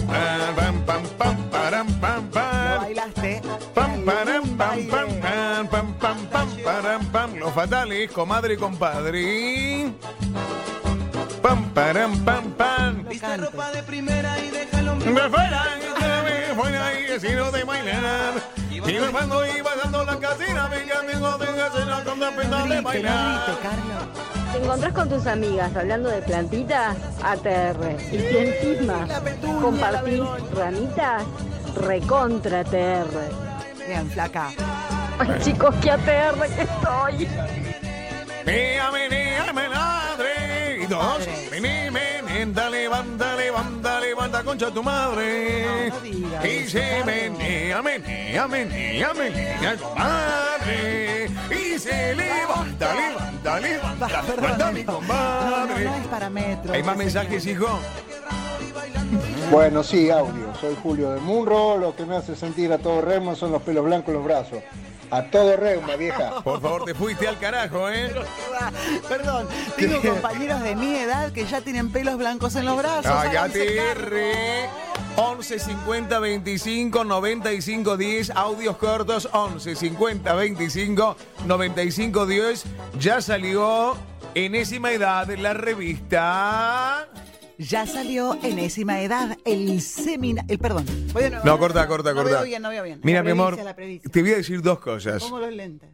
pam, 0.55 0.85
pam, 0.85 1.03
pam, 1.17 1.49
param, 1.49 1.87
pam, 1.99 2.23
¿Lo 2.25 2.31
pam. 2.31 2.81
bailaste? 2.81 3.41
Los 7.39 7.53
fatales, 7.53 8.11
comadre, 8.11 8.57
compadre. 8.57 9.91
Pam, 11.73 11.83
param, 11.85 12.25
pam, 12.25 12.51
pam. 12.51 13.03
No 13.03 13.19
cante. 13.19 15.11
Me 15.11 15.21
fuera, 15.29 15.63
me 16.23 16.55
fuera 16.55 16.99
y 16.99 17.03
vecino 17.07 17.51
de 17.51 17.63
bailar. 17.63 18.33
Y 18.69 18.79
cuando 19.11 19.45
iba 19.45 19.71
dando 19.81 20.03
la 20.03 20.19
casina, 20.19 20.67
venga, 20.67 20.99
amigo, 20.99 21.37
venga, 21.37 21.71
se 21.71 21.85
la 21.85 22.03
con 22.03 22.19
la 22.19 22.31
pena 22.31 22.65
de 22.65 22.81
bailar. 22.81 23.45
Te 24.51 24.57
encontrás 24.57 24.93
con 24.93 25.09
tus 25.09 25.27
amigas 25.27 25.73
hablando 25.75 26.09
de 26.09 26.21
plantitas, 26.21 26.97
ATR. 27.23 27.97
Y 28.11 28.19
si 28.19 28.37
encima 28.37 29.07
compartís 29.61 30.21
ramitas, 30.53 31.23
recontra 31.75 32.59
ATR. 32.61 33.87
Bien, 33.87 34.09
flaca. 34.11 34.49
Ay 35.19 35.39
chicos, 35.41 35.73
qué 35.81 35.91
ATR 35.91 36.47
que 36.53 36.61
estoy. 36.63 37.27
Mea, 38.45 38.91
menea, 38.91 39.53
menadre. 39.53 40.30
Dos, 40.91 40.99
Madre. 41.01 41.47
vení, 41.49 41.89
menenta, 41.89 42.69
levanta, 42.69 43.33
levanta, 43.37 43.99
levanta, 44.01 44.43
concha 44.43 44.69
tu 44.71 44.83
madre. 44.83 45.87
No, 45.89 45.95
no 45.95 46.01
digas 46.01 46.45
Y 46.45 46.67
se 46.67 47.01
menea, 47.05 47.81
menea, 47.81 48.45
menea, 48.45 49.13
menea, 49.13 49.77
comadre. 49.77 51.29
Y 51.49 51.79
se 51.79 52.13
levanta, 52.13 52.93
levanta, 52.93 53.59
levanta, 53.61 54.21
perdón, 54.23 54.43
levanta, 54.43 54.71
mi 54.73 54.83
no, 54.83 54.99
no, 55.01 55.65
no 55.67 55.77
es 55.77 56.07
para 56.07 56.29
metro. 56.29 56.73
¿Hay 56.73 56.83
más 56.83 56.97
mensajes, 56.97 57.41
señor. 57.41 57.61
hijo? 57.61 57.79
Bueno, 59.49 59.83
sí, 59.83 60.09
audio. 60.09 60.53
Soy 60.59 60.75
Julio 60.83 61.11
de 61.11 61.21
Munro. 61.21 61.77
Lo 61.77 61.95
que 61.95 62.05
me 62.05 62.17
hace 62.17 62.35
sentir 62.35 62.73
a 62.73 62.77
todo 62.79 62.99
reuma 62.99 63.33
son 63.35 63.53
los 63.53 63.61
pelos 63.61 63.85
blancos 63.85 64.09
en 64.09 64.15
los 64.15 64.25
brazos. 64.25 64.59
A 65.11 65.23
todo 65.23 65.57
reuma, 65.57 65.95
vieja. 65.97 66.41
Por 66.41 66.61
favor, 66.61 66.85
te 66.85 66.93
fuiste 66.93 67.27
al 67.27 67.37
carajo, 67.37 67.89
¿eh? 67.89 68.13
Perdón, 69.09 69.47
tengo 69.77 70.01
compañeros 70.01 70.61
de 70.63 70.75
mi 70.75 70.95
edad 70.95 71.33
que 71.33 71.45
ya 71.45 71.59
tienen 71.59 71.91
pelos 71.91 72.17
blancos 72.17 72.55
en 72.55 72.65
los 72.65 72.77
brazos. 72.77 73.11
Ay, 73.13 73.29
háganse 73.29 73.75
cargo. 73.75 74.05
ATR 74.05 74.91
11 75.17 75.59
50 75.59 76.19
25 76.19 77.03
95 77.03 77.97
10 77.97 78.29
audios 78.31 78.77
cortos 78.77 79.27
11 79.33 79.75
50 79.75 80.33
25 80.33 81.17
95 81.45 82.25
10 82.25 82.63
ya 82.97 83.21
salió 83.21 83.97
enésima 84.33 84.93
edad 84.93 85.27
la 85.37 85.53
revista 85.53 87.07
Ya 87.69 87.85
salió 87.85 88.37
enésima 88.43 89.01
edad 89.01 89.37
el 89.45 89.81
semina... 89.81 90.43
El, 90.47 90.57
perdón. 90.57 90.85
Voy 91.13 91.23
de 91.23 91.29
nuevo. 91.31 91.45
no 91.45 91.59
corta 91.59 91.87
corta 91.87 92.09
No 92.11 92.15
corta 92.17 92.37
veo 92.37 92.43
bien, 92.45 92.61
no 92.61 92.69
veo 92.69 92.83
bien. 92.83 92.99
mira 93.03 93.21
mi 93.23 93.31
amor 93.31 93.55
te 94.11 94.21
voy 94.21 94.31
a 94.31 94.37
decir 94.37 94.61
dos 94.61 94.79
cosas 94.79 95.21
Pongo 95.23 95.39
los 95.39 95.53
lentes. 95.53 95.89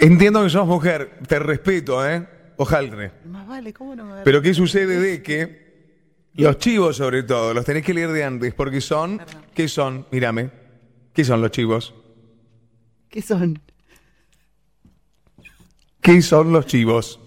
entiendo 0.00 0.42
que 0.42 0.50
sos 0.50 0.66
mujer 0.66 1.20
te 1.28 1.38
respeto 1.38 2.04
eh 2.08 2.26
ojalá 2.56 3.12
Más 3.26 3.46
vale, 3.46 3.72
¿cómo 3.72 3.94
no 3.94 4.04
me 4.04 4.12
va 4.14 4.20
a- 4.20 4.24
pero 4.24 4.42
qué 4.42 4.52
sucede 4.54 4.98
de 4.98 5.22
que 5.22 5.62
los 6.34 6.58
chivos 6.58 6.96
sobre 6.96 7.22
todo 7.22 7.52
los 7.54 7.64
tenés 7.64 7.84
que 7.84 7.94
leer 7.94 8.10
de 8.10 8.24
antes 8.24 8.54
porque 8.54 8.80
son 8.80 9.18
Perdón. 9.18 9.42
qué 9.54 9.68
son 9.68 10.06
mírame 10.10 10.50
qué 11.12 11.24
son 11.24 11.40
los 11.40 11.50
chivos 11.52 11.94
¿Qué 13.10 13.20
son? 13.22 13.60
qué 16.00 16.22
son 16.22 16.52
los 16.52 16.66
chivos 16.66 17.20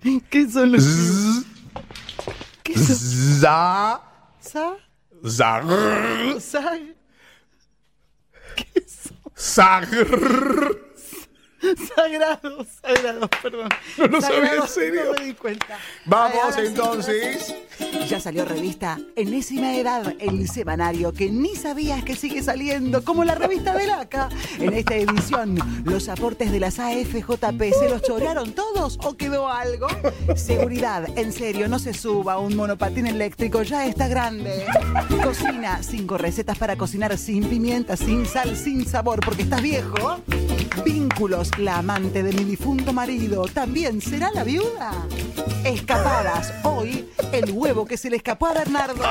¿Qué 0.30 0.48
son 0.50 0.72
los 0.72 0.82
chivos? 0.84 1.44
Sa. 2.78 4.00
Sa. 4.40 4.76
Sar. 5.24 5.62
Sar. 6.40 6.80
Sar. 9.34 10.87
Sagrados, 11.96 12.66
sagrados, 12.80 13.28
perdón. 13.42 13.68
No 13.98 14.06
lo 14.06 14.20
sabía, 14.20 14.54
en 14.54 14.68
serio. 14.68 15.04
No 15.06 15.12
me 15.12 15.24
di 15.24 15.34
cuenta. 15.34 15.78
Vamos 16.06 16.56
Ay, 16.56 16.66
entonces. 16.66 17.46
sí. 17.46 17.54
Ya 18.08 18.18
salió 18.20 18.44
revista 18.44 18.98
Enésima 19.16 19.74
Edad, 19.76 20.14
el 20.18 20.48
semanario 20.48 21.12
que 21.12 21.30
ni 21.30 21.54
sabías 21.54 22.02
que 22.02 22.16
sigue 22.16 22.42
saliendo, 22.42 23.04
como 23.04 23.24
la 23.24 23.34
revista 23.34 23.74
del 23.76 23.90
ACA. 23.90 24.28
En 24.58 24.72
esta 24.74 24.96
edición, 24.96 25.56
los 25.84 26.08
aportes 26.08 26.50
de 26.50 26.58
las 26.60 26.78
AFJP, 26.78 27.72
¿se 27.78 27.88
los 27.88 28.02
chorearon 28.02 28.52
todos 28.52 28.98
o 29.02 29.16
quedó 29.16 29.48
algo? 29.48 29.86
Seguridad, 30.36 31.06
en 31.18 31.32
serio, 31.32 31.68
no 31.68 31.78
se 31.78 31.94
suba 31.94 32.38
un 32.38 32.56
monopatín 32.56 33.06
eléctrico, 33.06 33.62
ya 33.62 33.86
está 33.86 34.08
grande. 34.08 34.64
Cocina, 35.22 35.82
cinco 35.82 36.18
recetas 36.18 36.58
para 36.58 36.76
cocinar 36.76 37.16
sin 37.18 37.48
pimienta, 37.48 37.96
sin 37.96 38.26
sal, 38.26 38.56
sin 38.56 38.86
sabor, 38.86 39.20
porque 39.24 39.42
estás 39.42 39.62
viejo. 39.62 40.20
Vínculos, 40.84 41.50
la 41.58 41.78
amante 41.78 42.22
de 42.22 42.32
mi 42.32 42.44
difunto 42.44 42.92
marido, 42.92 43.46
¿también 43.52 44.00
será 44.00 44.30
la 44.32 44.44
viuda? 44.44 44.92
Escapadas, 45.64 46.52
hoy 46.62 47.08
el 47.32 47.50
huevo 47.50 47.84
que 47.84 47.96
se 47.96 48.10
le 48.10 48.16
escapó 48.16 48.46
a 48.46 48.54
Bernardo. 48.54 49.02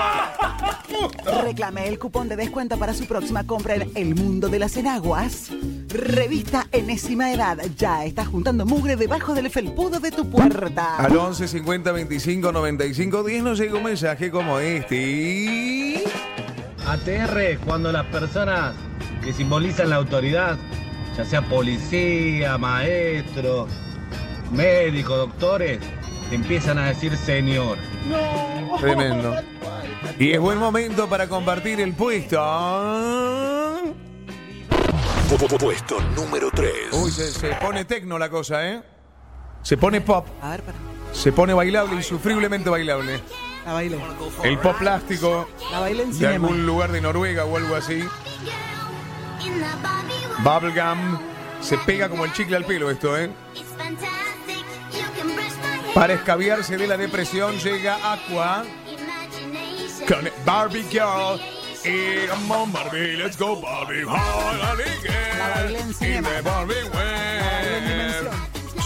Reclame 1.44 1.88
el 1.88 2.00
cupón 2.00 2.30
de 2.30 2.36
descuento 2.36 2.78
para 2.78 2.94
su 2.94 3.06
próxima 3.06 3.46
compra 3.46 3.76
en 3.76 3.92
El 3.96 4.16
Mundo 4.16 4.50
de 4.50 4.60
las 4.60 4.78
Enaguas. 4.78 5.50
Revista 5.90 6.68
Enésima 6.72 7.32
Edad, 7.32 7.58
ya 7.76 8.06
está 8.06 8.26
juntando 8.26 8.66
mugre 8.66 8.96
debajo 8.96 9.34
del 9.34 9.50
felpudo 9.50 10.00
de 10.00 10.12
tu 10.12 10.30
puerta. 10.30 10.98
Al 10.98 11.16
11 11.16 11.48
50 11.48 11.92
25 11.92 12.52
95 12.52 13.24
10 13.24 13.44
nos 13.44 13.60
llega 13.60 13.76
un 13.76 13.84
mensaje 13.84 14.32
como 14.32 14.60
este. 14.60 16.04
ATR 16.88 17.60
cuando 17.66 17.92
las 17.92 18.06
personas 18.06 18.74
que 19.24 19.34
simbolizan 19.34 19.90
la 19.90 19.98
autoridad, 19.98 20.58
ya 21.18 21.26
sea 21.26 21.42
policía, 21.42 22.58
maestro, 22.58 23.68
médico, 24.52 25.18
doctores, 25.18 25.80
te 26.30 26.36
empiezan 26.36 26.78
a 26.78 26.88
decir 26.88 27.16
señor. 27.18 27.78
Tremendo. 28.80 29.36
Y 30.20 30.32
es 30.32 30.40
buen 30.40 30.58
momento 30.58 31.08
para 31.08 31.28
compartir 31.28 31.80
el 31.80 31.94
puesto. 31.94 32.38
Puesto 35.60 36.00
número 36.16 36.50
3. 36.52 36.72
Uy, 36.94 37.12
se, 37.12 37.32
se 37.32 37.50
pone 37.56 37.86
tecno 37.86 38.18
la 38.18 38.30
cosa, 38.30 38.68
¿eh? 38.68 38.82
Se 39.62 39.78
pone 39.78 40.02
pop. 40.02 40.26
A 40.42 40.52
ver, 40.52 40.64
para. 40.64 40.78
Se 41.14 41.32
pone 41.32 41.54
bailable, 41.54 41.96
insufriblemente 41.96 42.70
bailable. 42.70 43.20
La 43.66 43.74
bailé. 43.74 44.00
El 44.44 44.58
pop 44.60 44.78
plástico 44.78 45.48
La 45.72 45.82
bailé 45.82 46.04
en 46.04 46.12
de 46.12 46.16
cinema. 46.18 46.48
algún 46.48 46.66
lugar 46.66 46.92
de 46.92 47.02
Noruega 47.02 47.46
o 47.46 47.58
algo 47.58 47.76
así. 47.76 48.04
Bubblegum. 50.44 51.20
Se 51.62 51.78
pega 51.80 52.08
como 52.10 52.26
el 52.26 52.34
chicle 52.34 52.56
al 52.58 52.66
pelo 52.66 52.90
esto, 52.90 53.18
¿eh? 53.18 53.32
Para 55.94 56.14
escabiarse 56.14 56.78
de 56.78 56.88
la 56.88 56.98
depresión 56.98 57.58
llega 57.58 57.98
Aqua 58.14 58.64
con 60.08 60.30
Barbie 60.46 60.86
Girl. 60.90 61.40
Y 61.84 62.28
come 62.28 62.54
on 62.54 62.72
Barbie, 62.72 63.18
let's 63.18 63.38
go 63.38 63.60
Barbie. 63.62 64.04
Girl, 64.04 65.74
La 66.22 66.42
Barbie. 66.42 66.76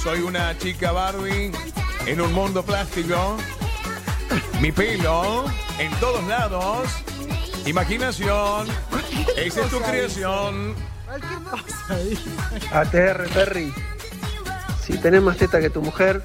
Soy 0.02 0.22
una 0.22 0.58
chica 0.58 0.92
Barbie 0.92 1.52
en 2.06 2.22
un 2.22 2.34
mundo 2.34 2.64
plástico. 2.64 3.38
Mi 4.60 4.72
pelo 4.72 5.46
en 5.80 5.92
todos 6.00 6.24
lados. 6.28 6.90
Imaginación. 7.66 8.68
Esa 9.36 9.62
es 9.66 9.70
tu 9.70 9.80
creación. 9.82 10.76
Cualquier. 11.12 11.40
ATR, 12.72 13.28
Perry. 13.34 13.74
Si 14.82 14.98
tenés 14.98 15.22
más 15.22 15.36
teta 15.36 15.60
que 15.60 15.70
tu 15.70 15.82
mujer, 15.82 16.24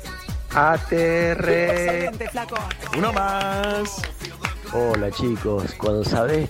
ATR. 0.54 1.48
Excelente, 1.48 2.28
flaco. 2.28 2.56
Uno 2.96 3.12
más. 3.12 4.00
Hola 4.72 5.10
chicos, 5.10 5.74
cuando 5.76 6.04
sabés 6.04 6.48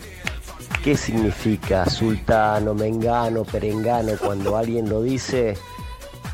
qué 0.84 0.96
significa 0.98 1.88
sultano, 1.88 2.74
mengano, 2.74 3.44
perengano, 3.44 4.12
cuando 4.18 4.56
alguien 4.58 4.88
lo 4.90 5.02
dice, 5.02 5.56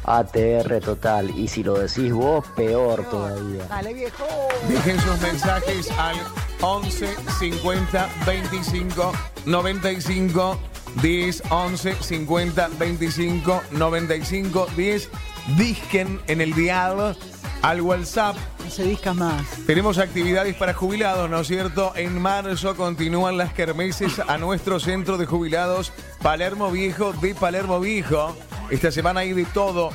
ATR 0.02 0.80
total. 0.80 1.30
Y 1.30 1.46
si 1.46 1.62
lo 1.62 1.74
decís 1.74 2.12
vos, 2.12 2.44
peor 2.56 3.08
todavía. 3.10 3.64
Dale, 3.66 3.94
viejo. 3.94 4.26
Dejen 4.68 5.00
sus 5.00 5.20
mensajes 5.20 5.88
al 5.92 6.16
11 6.60 7.14
50 7.38 8.08
25 8.26 9.12
95 9.46 10.71
10 11.00 11.42
11 11.50 11.96
50 12.00 12.68
25 12.78 13.62
95 13.72 14.66
10 14.76 15.08
disquen 15.56 16.20
en 16.26 16.40
el 16.40 16.54
dial 16.54 17.16
al 17.62 17.80
WhatsApp 17.80 18.36
No 18.64 18.70
se 18.70 18.84
discas 18.84 19.14
más. 19.14 19.42
tenemos 19.66 19.98
actividades 19.98 20.54
para 20.56 20.74
jubilados, 20.74 21.30
¿no 21.30 21.40
es 21.40 21.46
cierto? 21.46 21.92
En 21.96 22.20
marzo 22.20 22.76
continúan 22.76 23.36
las 23.36 23.52
kermeses 23.52 24.18
a 24.18 24.36
nuestro 24.38 24.80
centro 24.80 25.16
de 25.16 25.26
jubilados 25.26 25.92
Palermo 26.22 26.70
Viejo 26.70 27.12
de 27.14 27.34
Palermo 27.34 27.80
Viejo. 27.80 28.36
Esta 28.70 28.90
semana 28.90 29.20
hay 29.20 29.32
de 29.32 29.44
todo. 29.44 29.90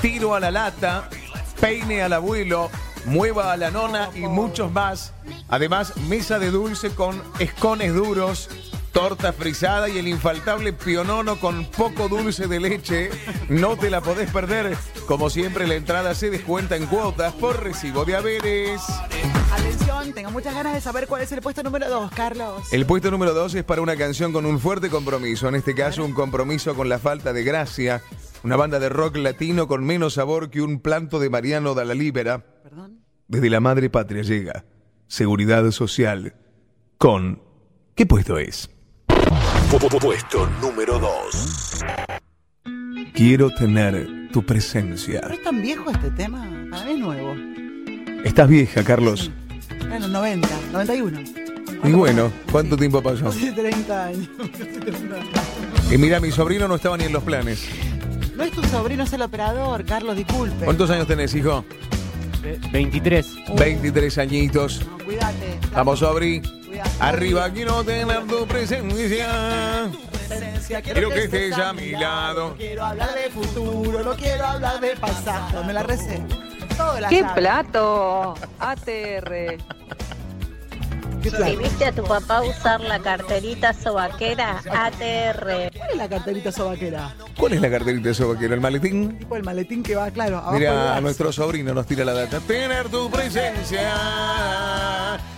Tiro 0.00 0.34
a 0.34 0.40
la 0.40 0.50
lata, 0.50 1.08
peine 1.60 2.02
al 2.02 2.12
abuelo, 2.12 2.70
mueva 3.04 3.52
a 3.52 3.56
la 3.56 3.70
nona 3.70 4.10
y 4.14 4.20
muchos 4.20 4.72
más. 4.72 5.12
Además, 5.48 5.96
mesa 6.08 6.38
de 6.38 6.50
dulce 6.50 6.90
con 6.94 7.22
escones 7.38 7.94
duros, 7.94 8.48
torta 8.92 9.32
frisada 9.32 9.88
y 9.88 9.98
el 9.98 10.06
infaltable 10.06 10.72
pionono 10.72 11.40
con 11.40 11.64
poco 11.64 12.08
dulce 12.08 12.46
de 12.46 12.60
leche. 12.60 13.10
No 13.48 13.76
te 13.76 13.90
la 13.90 14.00
podés 14.00 14.30
perder. 14.30 14.76
Como 15.06 15.30
siempre, 15.30 15.66
la 15.66 15.74
entrada 15.74 16.14
se 16.14 16.30
descuenta 16.30 16.76
en 16.76 16.86
cuotas 16.86 17.32
por 17.32 17.62
recibo 17.62 18.04
de 18.04 18.16
haberes. 18.16 18.82
Atención, 19.52 20.12
tengo 20.12 20.30
muchas 20.30 20.54
ganas 20.54 20.74
de 20.74 20.80
saber 20.80 21.06
cuál 21.06 21.22
es 21.22 21.32
el 21.32 21.40
puesto 21.40 21.62
número 21.62 21.88
2, 21.88 22.12
Carlos. 22.12 22.72
El 22.72 22.86
puesto 22.86 23.10
número 23.10 23.34
dos 23.34 23.54
es 23.54 23.64
para 23.64 23.82
una 23.82 23.96
canción 23.96 24.32
con 24.32 24.46
un 24.46 24.60
fuerte 24.60 24.90
compromiso. 24.90 25.48
En 25.48 25.54
este 25.54 25.74
caso, 25.74 26.04
un 26.04 26.12
compromiso 26.12 26.74
con 26.74 26.88
la 26.88 26.98
falta 26.98 27.32
de 27.32 27.42
gracia. 27.44 28.02
Una 28.44 28.56
banda 28.56 28.78
de 28.78 28.88
rock 28.88 29.16
latino 29.16 29.68
con 29.68 29.84
menos 29.84 30.14
sabor 30.14 30.50
que 30.50 30.62
un 30.62 30.80
planto 30.80 31.18
de 31.18 31.30
Mariano 31.30 31.74
da 31.74 31.84
la 31.84 31.94
Libera. 31.94 32.44
¿Perdón? 32.62 33.00
Desde 33.28 33.50
la 33.50 33.60
madre 33.60 33.88
patria 33.88 34.22
llega. 34.22 34.64
Seguridad 35.06 35.70
social. 35.70 36.34
Con. 36.98 37.42
¿Qué 37.94 38.06
puesto 38.06 38.38
es? 38.38 38.70
Puesto 39.78 40.46
número 40.60 40.98
2. 40.98 41.84
Quiero 43.14 43.48
tener 43.54 44.06
tu 44.30 44.44
presencia. 44.44 45.22
¿No 45.26 45.32
es 45.32 45.42
tan 45.42 45.62
viejo 45.62 45.90
este 45.90 46.10
tema? 46.10 46.46
Para 46.70 46.84
mí 46.84 46.92
es 46.92 46.98
nuevo. 46.98 47.34
Estás 48.22 48.50
vieja, 48.50 48.84
Carlos. 48.84 49.30
En 49.90 50.02
los 50.02 50.10
90, 50.10 50.46
91. 50.72 51.20
Y 51.84 51.92
bueno, 51.92 52.30
¿cuánto 52.50 52.76
tiempo 52.76 53.02
pasó? 53.02 53.24
Casi 53.24 53.50
30 53.50 54.04
años. 54.04 54.28
casi 54.36 54.78
30 54.78 55.16
años. 55.16 55.28
Y 55.90 55.96
mira, 55.96 56.20
mi 56.20 56.30
sobrino 56.30 56.68
no 56.68 56.74
estaba 56.74 56.98
ni 56.98 57.04
en 57.04 57.12
los 57.14 57.22
planes. 57.22 57.66
No 58.36 58.44
es 58.44 58.52
tu 58.52 58.62
sobrino, 58.64 59.04
es 59.04 59.12
el 59.14 59.22
operador, 59.22 59.86
Carlos, 59.86 60.16
disculpe. 60.16 60.66
¿Cuántos 60.66 60.90
años 60.90 61.06
tenés, 61.06 61.34
hijo? 61.34 61.64
Eh, 62.44 62.60
23. 62.70 63.26
23 63.56 64.18
añitos. 64.18 64.86
No, 64.86 65.02
cuídate. 65.02 65.58
Vamos, 65.72 66.00
sobri. 66.00 66.42
Arriba 67.00 67.50
quiero 67.50 67.82
tener 67.84 68.26
tu 68.26 68.46
presencia. 68.46 69.90
Quiero 70.82 71.10
que 71.10 71.24
estés 71.24 71.58
a 71.58 71.72
mi 71.72 71.90
lado. 71.90 72.50
No 72.50 72.56
quiero 72.56 72.84
hablar 72.84 73.14
de 73.14 73.30
futuro, 73.30 74.02
no 74.02 74.14
quiero 74.14 74.46
hablar 74.46 74.80
de 74.80 74.96
pasado. 74.96 75.64
Me 75.64 75.72
la 75.72 75.82
recé. 75.82 76.22
Todo 76.76 77.00
la 77.00 77.08
¡Qué 77.08 77.20
sabe. 77.20 77.34
plato! 77.40 78.34
ATR. 78.58 79.58
¿Qué 81.22 81.30
Si 81.30 81.56
viste 81.56 81.84
a 81.84 81.92
tu 81.92 82.02
papá 82.02 82.42
usar 82.42 82.80
la 82.80 82.98
carterita 82.98 83.72
sobaquera, 83.72 84.58
ATR. 84.70 85.70
¿Cuál 85.76 85.90
es 85.90 85.96
la 85.96 86.08
carterita 86.08 86.50
sobaquera? 86.52 87.14
¿Cuál 87.38 87.52
es 87.52 87.60
la 87.60 87.70
carterita 87.70 88.08
de 88.08 88.14
sobaquero? 88.14 88.54
¿El 88.54 88.60
maletín? 88.60 89.18
Tipo 89.18 89.36
el 89.36 89.44
maletín 89.44 89.82
que 89.84 89.94
va, 89.94 90.10
claro, 90.10 90.38
abajo 90.38 90.52
Mira, 90.58 90.72
brazo. 90.72 91.00
nuestro 91.00 91.32
sobrino 91.32 91.72
nos 91.74 91.86
tira 91.86 92.04
la 92.04 92.12
data. 92.12 92.40
Tener 92.40 92.88
tu 92.88 93.08
presencia. 93.10 93.92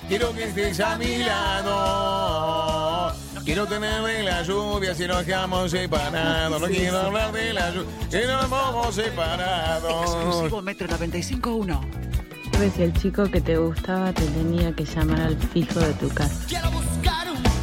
Quiero 0.08 0.32
que 0.32 0.44
estés 0.44 0.80
a 0.80 0.96
mi 0.96 1.18
lado. 1.18 3.12
Quiero 3.44 3.66
tener 3.66 4.02
de 4.02 4.22
la 4.22 4.42
lluvia 4.42 4.94
si 4.94 5.06
nos 5.06 5.22
quedamos 5.24 5.70
separados. 5.70 6.60
No 6.62 6.66
quiero 6.66 6.98
hablar 6.98 7.30
de 7.32 7.52
la 7.52 7.70
lluvia 7.70 7.90
si 8.08 8.26
nos 8.26 8.48
vamos 8.48 8.94
separados. 8.94 10.02
Exclusivo 10.14 10.62
Metro 10.62 10.88
95.1. 10.88 11.80
Si 12.74 12.82
el 12.82 12.92
chico 12.94 13.30
que 13.30 13.40
te 13.40 13.56
gustaba 13.56 14.12
te 14.12 14.24
tenía 14.24 14.72
que 14.74 14.84
llamar 14.84 15.20
al 15.20 15.36
fijo 15.36 15.78
de 15.80 15.92
tu 15.94 16.08
casa. 16.08 16.34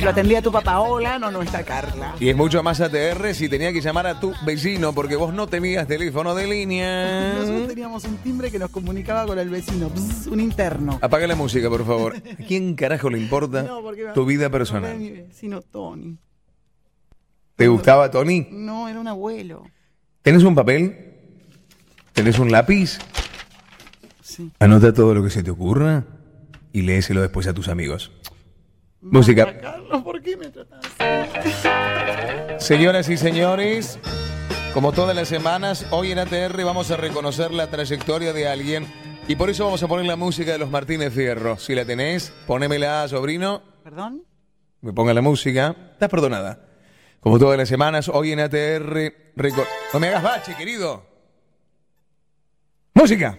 Lo 0.01 0.09
atendía 0.09 0.41
tu 0.41 0.51
papá. 0.51 0.79
Hola, 0.79 1.17
no, 1.19 1.31
no 1.31 1.41
está 1.41 1.63
Carla. 1.63 2.15
Y 2.19 2.29
es 2.29 2.35
mucho 2.35 2.61
más 2.63 2.79
ATR 2.81 3.33
si 3.33 3.49
tenía 3.49 3.73
que 3.73 3.81
llamar 3.81 4.07
a 4.07 4.19
tu 4.19 4.31
vecino 4.45 4.93
porque 4.93 5.15
vos 5.15 5.33
no 5.33 5.47
tenías 5.47 5.87
teléfono 5.87 6.33
de 6.35 6.47
línea. 6.47 7.33
Nosotros 7.33 7.67
teníamos 7.67 8.03
un 8.05 8.17
timbre 8.17 8.51
que 8.51 8.59
nos 8.59 8.69
comunicaba 8.69 9.25
con 9.25 9.37
el 9.39 9.49
vecino, 9.49 9.89
Bzz, 9.89 10.27
un 10.27 10.39
interno. 10.39 10.99
Apaga 11.01 11.25
la 11.27 11.35
música, 11.35 11.67
por 11.69 11.85
favor. 11.85 12.15
¿A 12.39 12.43
quién 12.45 12.75
carajo 12.75 13.09
le 13.09 13.17
importa 13.17 13.63
No, 13.63 13.81
tu 14.13 14.25
vida 14.25 14.49
personal? 14.49 14.97
mi 14.97 15.09
vecino 15.09 15.61
Tony. 15.61 16.17
¿Te 17.55 17.67
gustaba 17.67 18.09
Tony? 18.11 18.47
No, 18.51 18.87
era 18.87 18.99
un 18.99 19.07
abuelo. 19.07 19.63
¿Tenés 20.21 20.43
un 20.43 20.55
papel? 20.55 21.07
¿Tenés 22.13 22.37
un 22.39 22.51
lápiz? 22.51 22.99
Sí. 24.31 24.49
Anota 24.59 24.93
todo 24.93 25.13
lo 25.13 25.21
que 25.23 25.29
se 25.29 25.43
te 25.43 25.51
ocurra 25.51 26.05
y 26.71 26.83
léeselo 26.83 27.21
después 27.21 27.47
a 27.47 27.53
tus 27.53 27.67
amigos. 27.67 28.11
Música. 29.01 29.59
Carlos, 29.59 30.03
¿por 30.03 30.21
qué 30.21 30.37
me 30.37 30.47
tratas 30.49 30.79
Señoras 32.59 33.09
y 33.09 33.17
señores, 33.17 33.99
como 34.73 34.91
todas 34.93 35.15
las 35.15 35.27
semanas, 35.27 35.85
hoy 35.91 36.11
en 36.11 36.19
ATR 36.19 36.63
vamos 36.63 36.91
a 36.91 36.97
reconocer 36.97 37.51
la 37.51 37.67
trayectoria 37.67 38.31
de 38.31 38.47
alguien 38.47 38.85
y 39.27 39.35
por 39.35 39.49
eso 39.49 39.65
vamos 39.65 39.83
a 39.83 39.87
poner 39.87 40.05
la 40.05 40.15
música 40.15 40.51
de 40.53 40.59
los 40.59 40.69
Martínez 40.69 41.13
Fierro. 41.13 41.57
Si 41.57 41.75
la 41.75 41.83
tenés, 41.83 42.31
ponémela, 42.47 43.05
sobrino. 43.09 43.61
¿Perdón? 43.83 44.23
Me 44.81 44.93
ponga 44.93 45.13
la 45.13 45.21
música. 45.21 45.75
Estás 45.93 46.09
perdonada. 46.09 46.67
Como 47.19 47.37
todas 47.37 47.57
las 47.57 47.67
semanas, 47.67 48.07
hoy 48.07 48.31
en 48.31 48.39
ATR. 48.39 49.33
reco- 49.35 49.65
No 49.93 49.99
me 49.99 50.07
hagas 50.07 50.23
bache, 50.23 50.55
querido. 50.55 51.05
Música. 52.93 53.37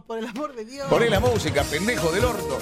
Por 0.00 0.18
el 0.18 0.26
amor 0.26 0.54
de 0.54 0.64
Dios. 0.64 0.86
Poné 0.88 1.10
la 1.10 1.20
música, 1.20 1.62
pendejo 1.64 2.10
del 2.12 2.24
orto. 2.24 2.58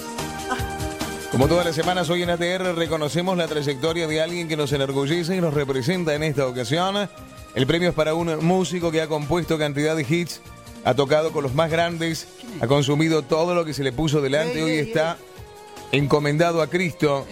Como 1.30 1.46
todas 1.46 1.64
las 1.64 1.76
semanas, 1.76 2.10
hoy 2.10 2.22
en 2.22 2.30
ATR 2.30 2.74
reconocemos 2.74 3.36
la 3.36 3.46
trayectoria 3.46 4.08
de 4.08 4.20
alguien 4.20 4.48
que 4.48 4.56
nos 4.56 4.72
enorgullece 4.72 5.36
y 5.36 5.40
nos 5.40 5.54
representa 5.54 6.14
en 6.14 6.24
esta 6.24 6.46
ocasión. 6.46 7.08
El 7.54 7.66
premio 7.66 7.90
es 7.90 7.94
para 7.94 8.14
un 8.14 8.44
músico 8.44 8.90
que 8.90 9.00
ha 9.00 9.06
compuesto 9.06 9.56
cantidad 9.56 9.94
de 9.94 10.04
hits, 10.08 10.40
ha 10.84 10.94
tocado 10.94 11.30
con 11.32 11.44
los 11.44 11.54
más 11.54 11.70
grandes, 11.70 12.26
ha 12.60 12.66
consumido 12.66 13.22
todo 13.22 13.54
lo 13.54 13.64
que 13.64 13.74
se 13.74 13.84
le 13.84 13.92
puso 13.92 14.20
delante 14.20 14.58
Ey, 14.58 14.62
hoy 14.62 14.70
ey, 14.72 14.78
está 14.80 15.18
encomendado 15.92 16.62
a 16.62 16.66
Cristo. 16.68 17.26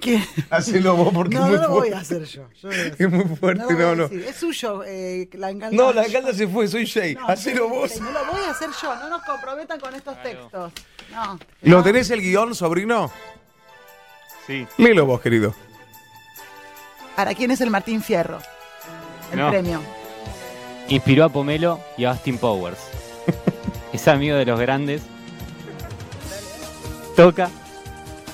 ¿Qué? 0.00 0.20
Hacelo 0.50 0.96
vos 0.96 1.12
porque 1.12 1.34
No, 1.34 1.44
es 1.46 1.50
muy 1.50 1.56
no 1.58 1.62
lo 1.64 1.70
voy 1.70 1.92
a 1.92 1.98
hacer 1.98 2.24
yo. 2.24 2.44
Yo 2.62 2.68
voy 2.68 2.76
a 2.78 2.86
Es 2.86 3.10
muy 3.10 3.24
fuerte, 3.36 3.74
no, 3.74 3.94
no. 3.96 4.04
Es 4.06 4.36
suyo, 4.36 4.82
eh, 4.84 5.28
la 5.32 5.50
engalda. 5.50 5.76
No, 5.76 5.92
la 5.92 6.02
alcalde 6.02 6.34
se 6.34 6.46
fue, 6.46 6.68
soy 6.68 6.86
Jay. 6.86 7.14
No, 7.14 7.26
Hacelo 7.28 7.68
no, 7.68 7.74
vos. 7.74 8.00
No 8.00 8.10
lo 8.10 8.24
voy 8.26 8.40
a 8.46 8.50
hacer 8.50 8.70
yo, 8.80 8.94
no 8.96 9.08
nos 9.08 9.22
comprometan 9.22 9.80
con 9.80 9.94
estos 9.94 10.22
textos. 10.22 10.72
No. 11.12 11.38
¿Lo 11.62 11.82
tenés 11.82 12.10
el 12.10 12.20
guion, 12.20 12.54
sobrino? 12.54 13.10
Sí. 14.46 14.66
Léelo 14.78 15.04
vos, 15.04 15.20
querido. 15.20 15.54
¿Para 17.16 17.34
quién 17.34 17.50
es 17.50 17.60
el 17.60 17.70
Martín 17.70 18.02
Fierro? 18.02 18.38
El 19.32 19.38
No. 19.40 19.50
premio. 19.50 19.80
Inspiró 20.88 21.24
a 21.24 21.28
Pomelo 21.28 21.80
y 21.98 22.04
a 22.04 22.10
Austin 22.12 22.38
Powers. 22.38 22.78
Es 23.92 24.08
amigo 24.08 24.36
de 24.36 24.44
los 24.44 24.58
grandes. 24.60 25.02
Toca 27.16 27.50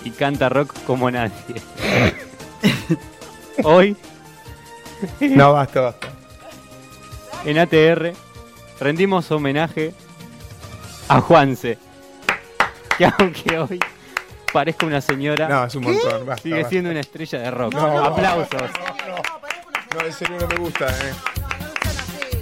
y 0.04 0.10
canta 0.10 0.48
rock 0.48 0.74
como 0.86 1.10
nadie. 1.10 1.32
Hoy, 3.64 3.96
No, 5.20 5.52
basta, 5.54 5.80
basta. 5.80 6.08
en 7.44 7.58
ATR, 7.58 8.12
rendimos 8.80 9.30
homenaje 9.30 9.94
a 11.08 11.20
Juanse. 11.20 11.78
Que 12.98 13.06
aunque 13.18 13.58
hoy 13.58 13.80
parezca 14.52 14.86
una 14.86 15.00
señora, 15.00 15.48
No, 15.48 15.64
es 15.64 15.74
un 15.74 15.84
montón. 15.84 16.26
Basta, 16.26 16.42
sigue 16.42 16.56
basta. 16.56 16.70
siendo 16.70 16.90
una 16.90 17.00
estrella 17.00 17.38
de 17.40 17.50
rock. 17.50 17.74
No, 17.74 17.86
no, 17.88 18.04
Aplausos. 18.04 18.70
No, 19.94 20.06
en 20.06 20.12
serio 20.12 20.36
no 20.40 20.46
me 20.46 20.56
gusta, 20.56 20.86
eh. 20.88 21.12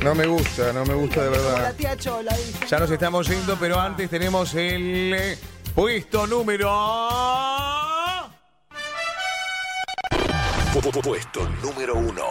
No 0.02 0.16
me 0.16 0.26
gusta, 0.26 0.72
no 0.72 0.84
me 0.84 0.94
gusta 0.94 1.22
de 1.22 1.30
verdad. 1.30 1.74
tía 1.76 1.96
Chola 1.96 2.36
dice. 2.36 2.66
Ya 2.68 2.78
nos 2.80 2.90
estamos 2.90 3.28
yendo, 3.28 3.56
pero 3.58 3.78
antes 3.78 4.10
tenemos 4.10 4.52
el 4.54 5.14
eh, 5.14 5.38
puesto 5.74 6.26
número. 6.26 6.68
Puesto 11.04 11.48
número 11.62 11.94
uno. 11.94 12.24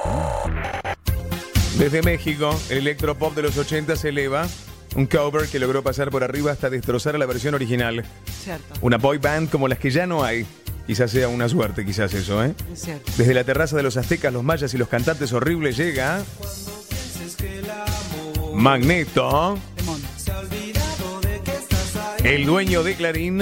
Desde 1.78 2.02
México, 2.02 2.60
el 2.70 2.80
electropop 2.80 3.36
de 3.36 3.44
los 3.44 3.58
80 3.58 3.96
se 3.96 4.10
eleva. 4.10 4.48
Un 4.96 5.06
cover 5.06 5.48
que 5.48 5.58
logró 5.58 5.82
pasar 5.82 6.10
por 6.10 6.26
arriba 6.26 6.52
hasta 6.52 6.70
destrozar 6.70 7.16
a 7.16 7.18
la 7.18 7.26
versión 7.26 7.56
original. 7.56 8.04
Cierto, 8.44 8.74
Una 8.82 8.98
boy 8.98 9.18
band 9.18 9.50
como 9.50 9.70
las 9.70 9.80
que 9.80 9.92
ya 9.92 10.06
no 10.06 10.26
hay. 10.26 10.46
Quizás 10.86 11.12
sea 11.12 11.30
una 11.30 11.48
suerte, 11.48 11.86
quizás 11.86 12.14
eso, 12.14 12.44
¿eh? 12.44 12.54
es 12.74 12.82
cierto. 12.82 13.10
Desde 13.16 13.34
la 13.34 13.46
terraza 13.46 13.78
de 13.78 13.84
los 13.84 13.96
aztecas, 13.96 14.34
los 14.34 14.44
mayas 14.44 14.74
y 14.74 14.78
los 14.78 14.90
cantantes 14.90 15.32
horribles 15.32 15.78
llega. 15.78 16.22
Magneto. 18.54 19.58
El 22.24 22.46
dueño 22.46 22.84
de 22.84 22.96
Clarín. 22.96 23.38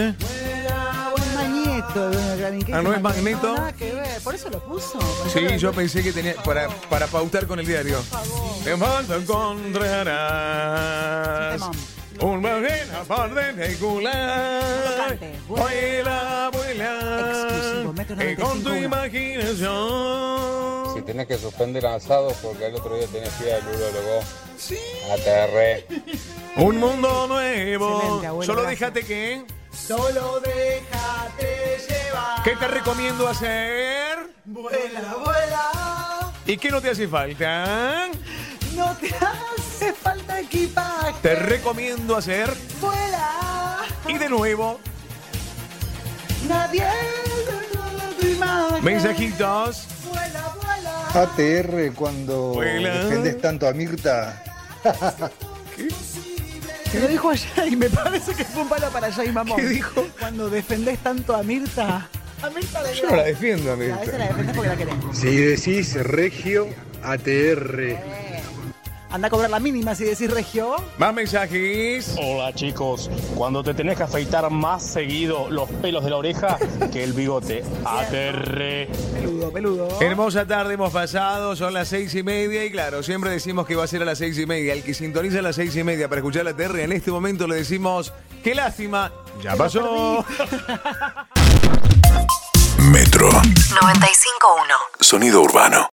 Magneto, 1.36 2.10
Doña 2.12 2.36
Clarín. 2.38 2.62
¿qué 2.62 2.74
Ah, 2.74 2.82
¿no 2.82 2.93
es 2.93 3.02
Magneto? 3.02 3.54
Nada 3.56 3.74
que 3.74 3.91
ver. 3.91 4.22
Por 4.24 4.36
eso 4.36 4.50
lo 4.50 4.60
puso. 4.63 4.93
Por 5.00 5.28
eso 5.28 5.30
Sí, 5.34 5.41
lo- 5.41 5.56
yo 5.58 5.74
pensé 5.74 6.02
que 6.04 6.12
tenía. 6.13 6.36
Para, 6.43 6.69
para 6.89 7.08
pautar 7.08 7.45
con 7.48 7.60
el 7.60 7.65
diario. 7.65 8.02
Te 8.63 8.74
vas 8.76 9.10
a 9.10 9.15
encontrarás. 9.17 10.10
Un 12.22 12.41
magena 12.41 13.04
particular. 13.08 14.62
cante. 15.08 15.36
Vuela, 15.48 16.50
vuela. 16.52 16.59
Que 18.05 18.35
con 18.35 18.63
tu 18.63 18.69
95.1. 18.69 18.83
imaginación. 18.85 20.93
Si 20.95 21.01
tenés 21.01 21.27
que 21.27 21.38
suspender 21.38 21.85
asado 21.85 22.29
porque 22.41 22.67
el 22.67 22.75
otro 22.75 22.95
día 22.95 23.07
tenés 23.07 23.29
que 23.33 23.47
ir 23.47 23.53
al 23.53 23.67
urólogo. 23.67 24.21
ATR. 25.13 25.83
Un 26.62 26.77
mundo 26.77 27.27
nuevo. 27.27 28.21
Abuelo, 28.25 28.43
Solo 28.43 28.62
gracias. 28.62 28.93
déjate 28.93 29.05
que. 29.05 29.43
Solo 29.73 30.39
déjate 30.39 31.77
llevar. 31.89 32.43
¿Qué 32.43 32.55
te 32.55 32.67
recomiendo 32.69 33.27
hacer? 33.27 34.17
Vuela, 34.45 35.15
vuela. 35.23 36.31
¿Y 36.45 36.55
qué 36.57 36.69
no 36.71 36.79
te 36.81 36.89
hace 36.91 37.07
falta? 37.07 38.07
No 38.75 38.95
te 38.95 39.13
hace 39.13 39.91
falta 39.93 40.39
equipaje. 40.39 41.13
Te 41.21 41.35
recomiendo 41.35 42.15
hacer. 42.15 42.49
Vuela. 42.79 43.79
Y 44.07 44.17
de 44.17 44.29
nuevo, 44.29 44.79
Nadie. 46.47 46.88
Mensajitos. 48.81 49.85
Vuela, 50.07 50.55
vuela. 50.62 51.23
ATR 51.23 51.93
cuando 51.95 52.53
Vuela. 52.53 53.03
defendés 53.03 53.41
tanto 53.41 53.67
a 53.67 53.73
Mirta. 53.73 54.43
Se 56.91 56.99
lo 56.99 57.07
dijo 57.07 57.29
allá 57.29 57.65
y 57.67 57.75
me 57.75 57.89
parece 57.89 58.33
que 58.33 58.43
fue 58.43 58.63
un 58.63 58.69
palo 58.69 58.89
para 58.89 59.07
allá 59.07 59.23
y 59.23 59.31
mamón. 59.31 59.57
¿Qué 59.57 59.67
dijo? 59.67 60.07
Cuando 60.19 60.49
defendés 60.49 60.97
tanto 60.99 61.35
a 61.35 61.43
Mirta. 61.43 62.07
A 62.41 62.49
Mirta 62.49 62.81
de 62.83 62.95
Yo 62.95 63.09
no 63.09 63.15
la 63.17 63.23
defiendo, 63.23 63.71
A 63.71 63.75
veces 63.75 64.17
la 64.17 64.27
defendés 64.27 64.55
porque 64.55 64.69
la 64.69 64.75
querés. 64.77 64.95
Si 65.13 65.35
decís 65.35 65.93
Regio, 66.03 66.67
ATR. 67.03 67.97
Anda 69.12 69.28
a 69.28 69.32
cobrar 69.32 69.50
la 69.50 69.60
mínima 69.60 69.95
si 69.95 70.04
decís 70.04 70.30
regio. 70.30 70.76
Más 71.00 71.13
mensajes. 71.13 72.15
Hola 72.22 72.54
chicos, 72.54 73.10
cuando 73.36 73.63
te 73.63 73.74
tenés 73.74 73.98
que 73.98 74.04
afeitar 74.04 74.48
más 74.52 74.84
seguido 74.84 75.50
los 75.50 75.67
pelos 75.69 76.04
de 76.04 76.12
la 76.12 76.17
oreja 76.17 76.58
que 76.91 77.04
el 77.04 77.13
bigote. 77.13 77.63
Aterre. 77.86 78.88
Peludo, 79.13 79.52
peludo. 79.52 79.88
Hermosa 80.00 80.45
tarde 80.45 80.76
hemos 80.76 80.93
pasado, 80.93 81.56
son 81.56 81.74
las 81.74 81.88
seis 81.88 82.13
y 82.13 82.22
media 82.22 82.63
y 82.65 82.72
claro, 82.72 83.02
siempre 83.02 83.32
decimos 83.32 83.65
que 83.65 83.76
va 83.76 83.86
a 83.86 83.88
ser 83.88 84.04
a 84.04 84.06
las 84.06 84.19
seis 84.19 84.38
y 84.38 84.45
media. 84.45 84.74
El 84.74 84.84
que 84.84 84.93
sintoniza 84.93 85.39
a 85.39 85.41
las 85.41 85.56
seis 85.56 85.76
y 85.76 85.84
media 85.84 86.08
para 86.08 86.19
escuchar 86.19 86.45
la 86.45 86.54
TR, 86.56 86.80
en 86.80 86.91
este 86.91 87.10
momento 87.10 87.48
le 87.48 87.56
decimos, 87.56 88.13
qué 88.43 88.54
lástima, 88.54 89.12
ya 89.41 89.56
pasó. 89.56 90.24
Metro. 92.78 93.30
95.1. 93.32 94.76
Sonido 95.00 95.41
urbano. 95.41 95.89